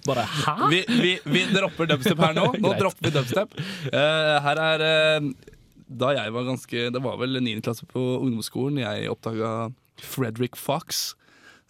Bare 0.07 0.27
hæ? 0.29 0.55
Vi, 0.71 0.85
vi, 1.01 1.13
vi 1.27 1.43
dropper 1.51 1.91
dubstep 1.91 2.21
her 2.23 2.37
nå. 2.37 2.47
Nå 2.63 2.77
dropper 2.79 3.09
vi 3.09 3.15
dubstep. 3.17 3.59
Uh, 3.91 4.39
her 4.47 4.63
er 4.69 4.87
uh, 4.87 5.33
Da 5.85 6.15
jeg 6.17 6.33
var 6.33 6.47
ganske 6.47 6.87
Det 6.95 7.03
var 7.03 7.19
vel 7.21 7.41
9. 7.43 7.59
klasse 7.67 7.87
på 7.91 8.05
ungdomsskolen 8.21 8.79
jeg 8.85 9.11
oppdaga 9.11 9.73
Fredrik 10.03 10.57
Fox, 10.59 11.15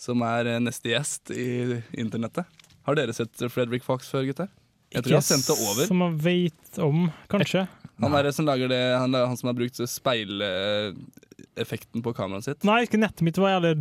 som 0.00 0.22
er 0.24 0.48
eh, 0.48 0.60
neste 0.62 0.88
gjest 0.94 1.28
i 1.34 1.76
internettet. 2.00 2.48
Har 2.84 2.98
dere 2.98 3.14
sett 3.16 3.46
Fredrik 3.52 3.84
Fox 3.86 4.10
før, 4.12 4.26
gutter? 4.28 4.50
Jeg 4.94 5.02
tror 5.02 5.16
jeg 5.16 5.18
har 5.18 5.26
sendt 5.26 5.48
det 5.48 5.56
over. 5.58 5.86
Som 5.88 6.02
man 6.04 6.18
vet 6.22 6.78
om, 6.82 7.08
kanskje. 7.32 7.64
Han 8.02 8.14
er 8.18 8.26
som 8.34 8.42
lager 8.46 8.68
det 8.70 8.78
Han, 8.98 9.14
er 9.14 9.26
han 9.30 9.36
som 9.38 9.46
har 9.50 9.54
brukt 9.54 9.76
speileffekten 9.90 12.02
på 12.02 12.12
kameraet 12.14 12.44
sitt. 12.48 12.64
Nei, 12.66 12.86
nettet 12.98 13.22
mitt 13.26 13.38
var 13.38 13.50
jævlig 13.54 13.74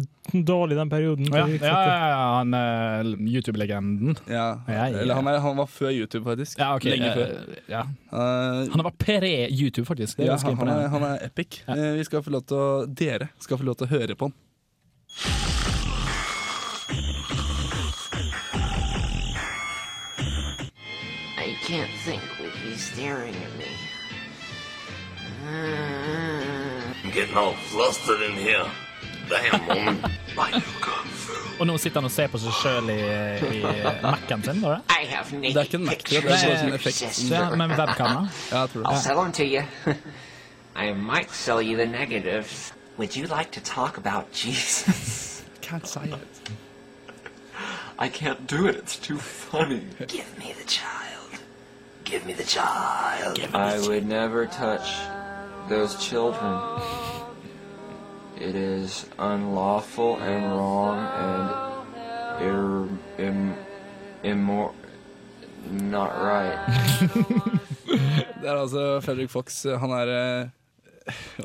dårlig 0.46 0.78
den 0.78 0.90
perioden. 0.92 1.26
Ja, 1.34 1.48
ja, 1.50 1.58
ja, 1.66 2.10
ja, 2.14 2.20
han 2.38 2.54
er 2.58 3.04
YouTube-legenden. 3.18 4.16
Ja. 4.30 4.60
Eller 4.70 5.16
han, 5.18 5.28
er, 5.30 5.40
han 5.44 5.58
var 5.60 5.68
før 5.70 5.92
YouTube, 5.94 6.26
faktisk. 6.30 6.60
Ja, 6.62 6.76
okay. 6.78 6.92
Lenge 6.96 7.10
eh, 7.10 7.16
før. 7.18 7.30
ja. 7.74 7.82
Eh, 8.14 8.60
Han 8.74 8.84
var 8.90 8.96
pre-YouTube, 9.02 9.88
faktisk. 9.90 10.14
Ja, 10.22 10.38
han, 10.38 10.58
han, 10.62 10.70
er, 10.78 10.88
han 10.94 11.04
er 11.10 11.16
epic. 11.28 11.50
Eh, 11.68 11.94
vi 12.00 12.04
skal 12.10 12.20
få 12.26 12.32
lov 12.38 12.44
til 12.50 12.58
å, 12.58 12.86
dere 12.90 13.28
skal 13.42 13.58
få 13.62 13.66
lov 13.70 13.76
til 13.82 13.88
å 13.90 13.92
høre 13.98 14.14
på 14.18 14.24
han. 14.30 14.36
Can't 21.74 21.90
think 22.06 22.22
with 22.40 22.54
you 22.64 22.76
staring 22.76 23.34
at 23.34 23.58
me. 23.58 23.66
I'm 27.04 27.12
getting 27.12 27.36
all 27.36 27.54
flustered 27.54 28.22
in 28.22 28.34
here. 28.34 28.66
Damn, 29.28 29.68
woman. 29.68 30.06
Og 31.60 31.68
nå 31.68 31.78
sitter 31.78 32.02
han 32.02 32.06
og 32.06 32.12
ser 32.12 32.30
på 32.34 32.40
seg 32.42 32.54
sjøl 32.58 32.90
i, 32.90 32.98
i 33.58 33.60
Mac-en 34.02 34.44
sin, 34.46 34.62
var? 34.62 34.82
I 35.02 35.06
have 35.10 35.30
Det 35.42 35.56
er 35.56 35.68
ikke 35.68 35.80
en 35.80 35.86
Mac, 35.86 36.02
tror. 36.02 36.10
Det 36.10 36.18
er 36.18 36.28
bare 36.30 36.58
sånn 36.62 36.78
effekt. 36.78 37.22
Ja, 37.30 37.44
med 37.56 37.74
webkamera. 37.78 38.26
Ja, 38.52 38.64
jeg 38.64 38.74
tror 38.74 38.90
I'll 38.90 39.02
sell 39.02 39.22
them 39.22 39.34
to 39.38 39.46
you. 39.46 39.64
I 40.86 40.92
might 40.94 41.32
sell 41.32 41.62
you 41.62 41.78
the 41.78 41.86
negatives. 41.86 42.74
Would 42.98 43.16
you 43.16 43.26
like 43.26 43.52
to 43.58 43.62
talk 43.62 43.98
about 43.98 44.32
Jesus? 44.34 45.44
Can't 45.62 45.88
say 45.88 46.06
it. 46.10 46.54
I 47.98 48.10
can't 48.10 48.46
do 48.48 48.68
it. 48.68 48.76
It's 48.76 48.98
too 48.98 49.18
funny. 49.18 49.82
Give 50.08 50.30
me 50.38 50.54
the 50.58 50.66
child. 50.66 51.13
Give 52.14 52.28
me 52.28 52.34
the 52.34 52.44
child. 52.46 53.40
I 53.56 53.80
would 53.88 54.06
never 54.06 54.46
touch 54.46 54.88
those 55.68 55.96
children. 55.98 56.62
It 58.40 58.54
is 58.54 59.08
unlawful 59.18 60.18
and 60.18 60.44
wrong 60.54 61.00
and 61.26 61.46
ir, 62.46 62.88
im, 63.18 63.56
immor, 64.24 64.74
not 65.72 66.12
right. 66.22 66.60
Det 68.42 68.50
er 68.50 68.58
altså 68.60 69.00
Fredrik 69.02 69.30
Fox. 69.30 69.64
Han 69.64 69.92
er 69.98 70.14
eh, 70.14 70.48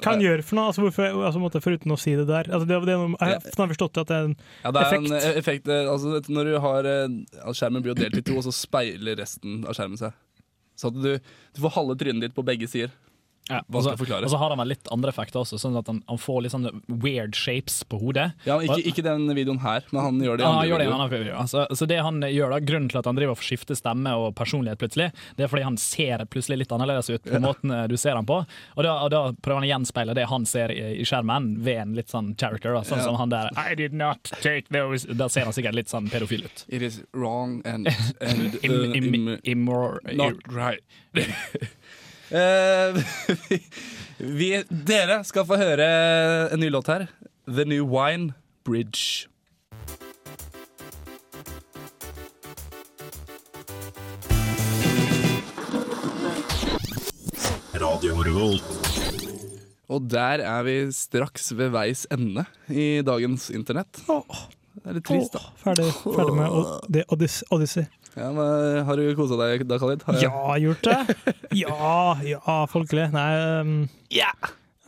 Hva 0.03 0.13
han 0.13 0.21
gjør 0.23 0.45
for 0.45 0.59
noe? 0.59 0.69
Altså, 0.69 0.85
hvorfor, 0.85 1.09
altså, 1.31 1.41
måtte, 1.41 1.65
foruten 1.65 1.95
å 1.95 1.99
si 2.01 2.13
det 2.19 2.29
der. 2.29 2.53
Altså, 2.53 2.69
det, 2.69 2.83
det 2.85 2.93
er 2.93 3.03
noe, 3.07 3.17
jeg 3.23 3.41
jeg 3.41 3.57
har 3.57 3.73
forstått 3.73 4.05
at 4.05 4.13
det 4.13 4.17
er 4.21 4.29
en 4.29 4.39
Ja, 4.67 4.73
det 4.75 4.81
er 4.83 4.87
effekt. 4.87 5.09
en 5.09 5.17
eh, 5.17 5.41
effekt 5.41 5.69
eh, 5.73 5.93
altså, 5.97 6.21
Når 6.29 6.53
du 6.53 6.57
har 6.67 6.93
eh, 6.93 7.53
Skjermen 7.57 7.85
blir 7.85 7.97
jo 7.97 8.01
delt 8.05 8.21
i 8.21 8.27
to, 8.29 8.37
og 8.43 8.49
så 8.51 8.53
speiler 8.53 9.17
resten 9.25 9.63
av 9.65 9.79
skjermen 9.79 10.01
seg. 10.05 10.13
Så 10.79 10.93
du, 10.95 11.17
du 11.19 11.61
får 11.64 11.75
halve 11.75 11.99
trynet 11.99 12.29
ditt 12.29 12.37
på 12.37 12.45
begge 12.47 12.69
sider. 12.71 12.95
Ja, 13.49 13.63
og 13.73 13.83
så- 13.85 13.97
så 14.29 14.37
har 14.39 14.49
han 14.51 14.59
vel 14.59 14.69
litt 14.69 14.89
andre 14.93 15.11
effekter 15.11 15.41
også, 15.41 15.59
sånn 15.59 15.77
at 15.79 15.87
han, 15.87 16.03
han 16.09 16.19
får 16.19 16.43
litt 16.43 16.53
sånne 16.53 16.73
weird 16.89 17.35
shapes 17.35 17.83
på 17.89 17.99
hodet. 18.01 18.33
Ja, 18.45 18.59
ikke, 18.61 18.83
ikke 18.93 19.03
den 19.03 19.27
videoen 19.35 19.61
her, 19.61 19.83
men 19.93 20.03
han 20.03 20.19
gjør 20.21 20.37
det 20.37 20.41
i 20.41 20.45
Ja, 20.45 20.51
andre 20.51 20.91
han 20.91 21.01
i 21.01 21.05
en 21.05 21.11
videoer. 21.11 21.39
Altså, 21.41 21.67
så 21.73 21.87
det 21.89 21.99
han 22.03 22.21
gjør 22.21 22.51
da, 22.51 22.59
Grunnen 22.61 22.89
til 22.91 22.99
at 22.99 23.05
han 23.07 23.17
driver 23.17 23.31
og 23.33 23.39
skifter 23.43 23.75
stemme 23.79 24.13
og 24.15 24.35
personlighet 24.35 24.79
plutselig, 24.79 25.13
det 25.37 25.45
er 25.45 25.49
fordi 25.49 25.63
han 25.65 25.77
ser 25.77 26.25
plutselig 26.27 26.59
litt 26.59 26.73
annerledes 26.73 27.09
ut 27.11 27.25
på 27.25 27.41
måten 27.41 27.73
eh, 27.73 27.87
du 27.89 27.97
ser 27.97 28.15
han 28.17 28.27
på. 28.27 28.45
Og 28.77 28.83
da, 28.85 28.93
og 29.05 29.11
da 29.11 29.23
prøver 29.33 29.61
han 29.63 29.69
å 29.69 29.73
gjenspeile 29.73 30.15
det 30.15 30.27
han 30.29 30.45
ser 30.47 30.71
i, 30.71 31.01
i 31.01 31.05
skjermen, 31.09 31.59
ved 31.65 31.79
en 31.79 31.95
litt 31.95 32.09
sånn 32.13 32.35
character. 32.39 32.75
Da, 32.75 32.83
sånn 32.83 32.99
Ja. 32.99 33.05
som 33.05 33.17
han 33.17 33.29
der 33.31 33.49
I 33.57 33.75
did 33.75 33.93
not 33.95 34.23
take 34.43 34.69
those 34.71 35.05
Da 35.07 35.29
ser 35.29 35.45
han 35.45 35.53
sikkert 35.53 35.75
litt 35.75 35.89
sånn 35.89 36.09
pedofil 36.11 36.45
ut. 36.45 36.65
It 36.69 36.83
is 36.83 37.03
wrong 37.15 37.63
and, 37.65 37.89
and 38.21 38.55
uh, 38.57 38.59
im- 38.63 39.15
im- 39.15 39.39
im, 39.45 39.65
Not 39.65 40.37
right. 40.49 40.81
Eh, 42.29 42.97
vi, 44.38 44.51
dere 44.69 45.23
skal 45.25 45.47
få 45.49 45.57
høre 45.57 45.88
en 46.53 46.61
ny 46.61 46.69
låt 46.73 46.91
her. 46.93 47.07
The 47.49 47.64
New 47.64 47.88
Wine 47.88 48.35
Bridge. 48.69 49.29
Radio 57.79 58.21
Revolt. 58.21 58.77
Og 59.88 60.05
der 60.12 60.43
er 60.45 60.67
vi 60.67 60.77
straks 60.93 61.49
ved 61.57 61.73
veis 61.73 62.05
ende 62.12 62.45
i 62.69 63.01
dagens 63.01 63.49
internett. 63.55 64.03
Det 64.05 64.85
er 64.85 64.99
litt 64.99 65.07
trist, 65.09 65.33
da. 65.33 65.41
Åh, 65.41 65.55
ferdig, 65.62 65.87
ferdig 66.05 66.35
med 66.37 66.93
det 66.93 67.07
Odyssey. 67.09 67.88
Ja, 68.19 68.29
men 68.35 68.85
Har 68.89 68.97
du 68.99 69.05
kosa 69.17 69.37
deg 69.41 69.63
da, 69.69 69.79
Khalid? 69.79 70.03
Har 70.09 70.15
jeg- 70.19 70.27
Ja, 70.29 70.57
gjort 70.59 70.83
det? 70.83 71.37
Ja, 71.55 72.15
ja, 72.27 72.67
folkelig. 72.67 73.09
Nei 73.15 73.29
um, 73.61 73.73
yeah. 74.11 74.33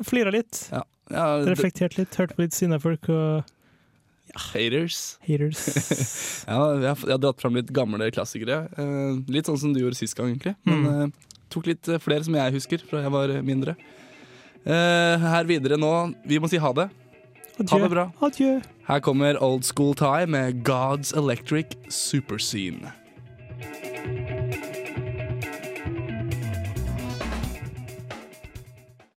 Flira 0.02 0.30
litt. 0.34 0.66
Ja, 0.72 0.82
Ja, 1.10 1.24
Reflektert 1.46 1.96
litt. 1.98 2.14
Hørt 2.20 2.36
på 2.36 2.44
litt 2.44 2.54
sinnefolk 2.54 3.08
og 3.10 3.44
Haters. 4.36 5.18
haters. 5.26 6.44
Ja, 6.46 6.58
jeg 6.78 6.96
har, 7.10 7.18
dratt 7.18 7.40
fram 7.42 7.56
litt 7.58 7.72
gamle 7.74 8.10
klassikere. 8.14 8.60
Eh, 8.78 9.16
litt 9.26 9.46
sånn 9.50 9.58
som 9.58 9.72
du 9.74 9.80
gjorde 9.82 9.98
sist 9.98 10.14
gang, 10.16 10.30
egentlig. 10.36 10.54
Men 10.64 10.84
Mm. 10.84 11.02
eh, 11.10 11.40
tok 11.50 11.66
litt 11.66 11.88
eh, 11.90 11.98
flere 11.98 12.22
som 12.24 12.34
jeg 12.38 12.52
husker 12.54 12.78
fra 12.86 13.02
jeg 13.02 13.10
var 13.10 13.28
mindre. 13.42 13.74
Eh, 14.64 15.18
her 15.18 15.44
videre 15.48 15.76
nå 15.80 16.14
Vi 16.28 16.38
må 16.38 16.48
si 16.48 16.58
ha 16.62 16.72
det. 16.72 16.90
Ha 17.58 17.78
det 17.78 17.90
bra. 17.90 18.06
Adjø. 18.22 18.62
Her 18.86 19.00
kommer 19.00 19.36
Old 19.42 19.64
School 19.66 19.94
Tie 19.98 20.26
med 20.30 20.62
God's 20.64 21.10
Electric 21.16 21.74
Superscene. 21.88 22.92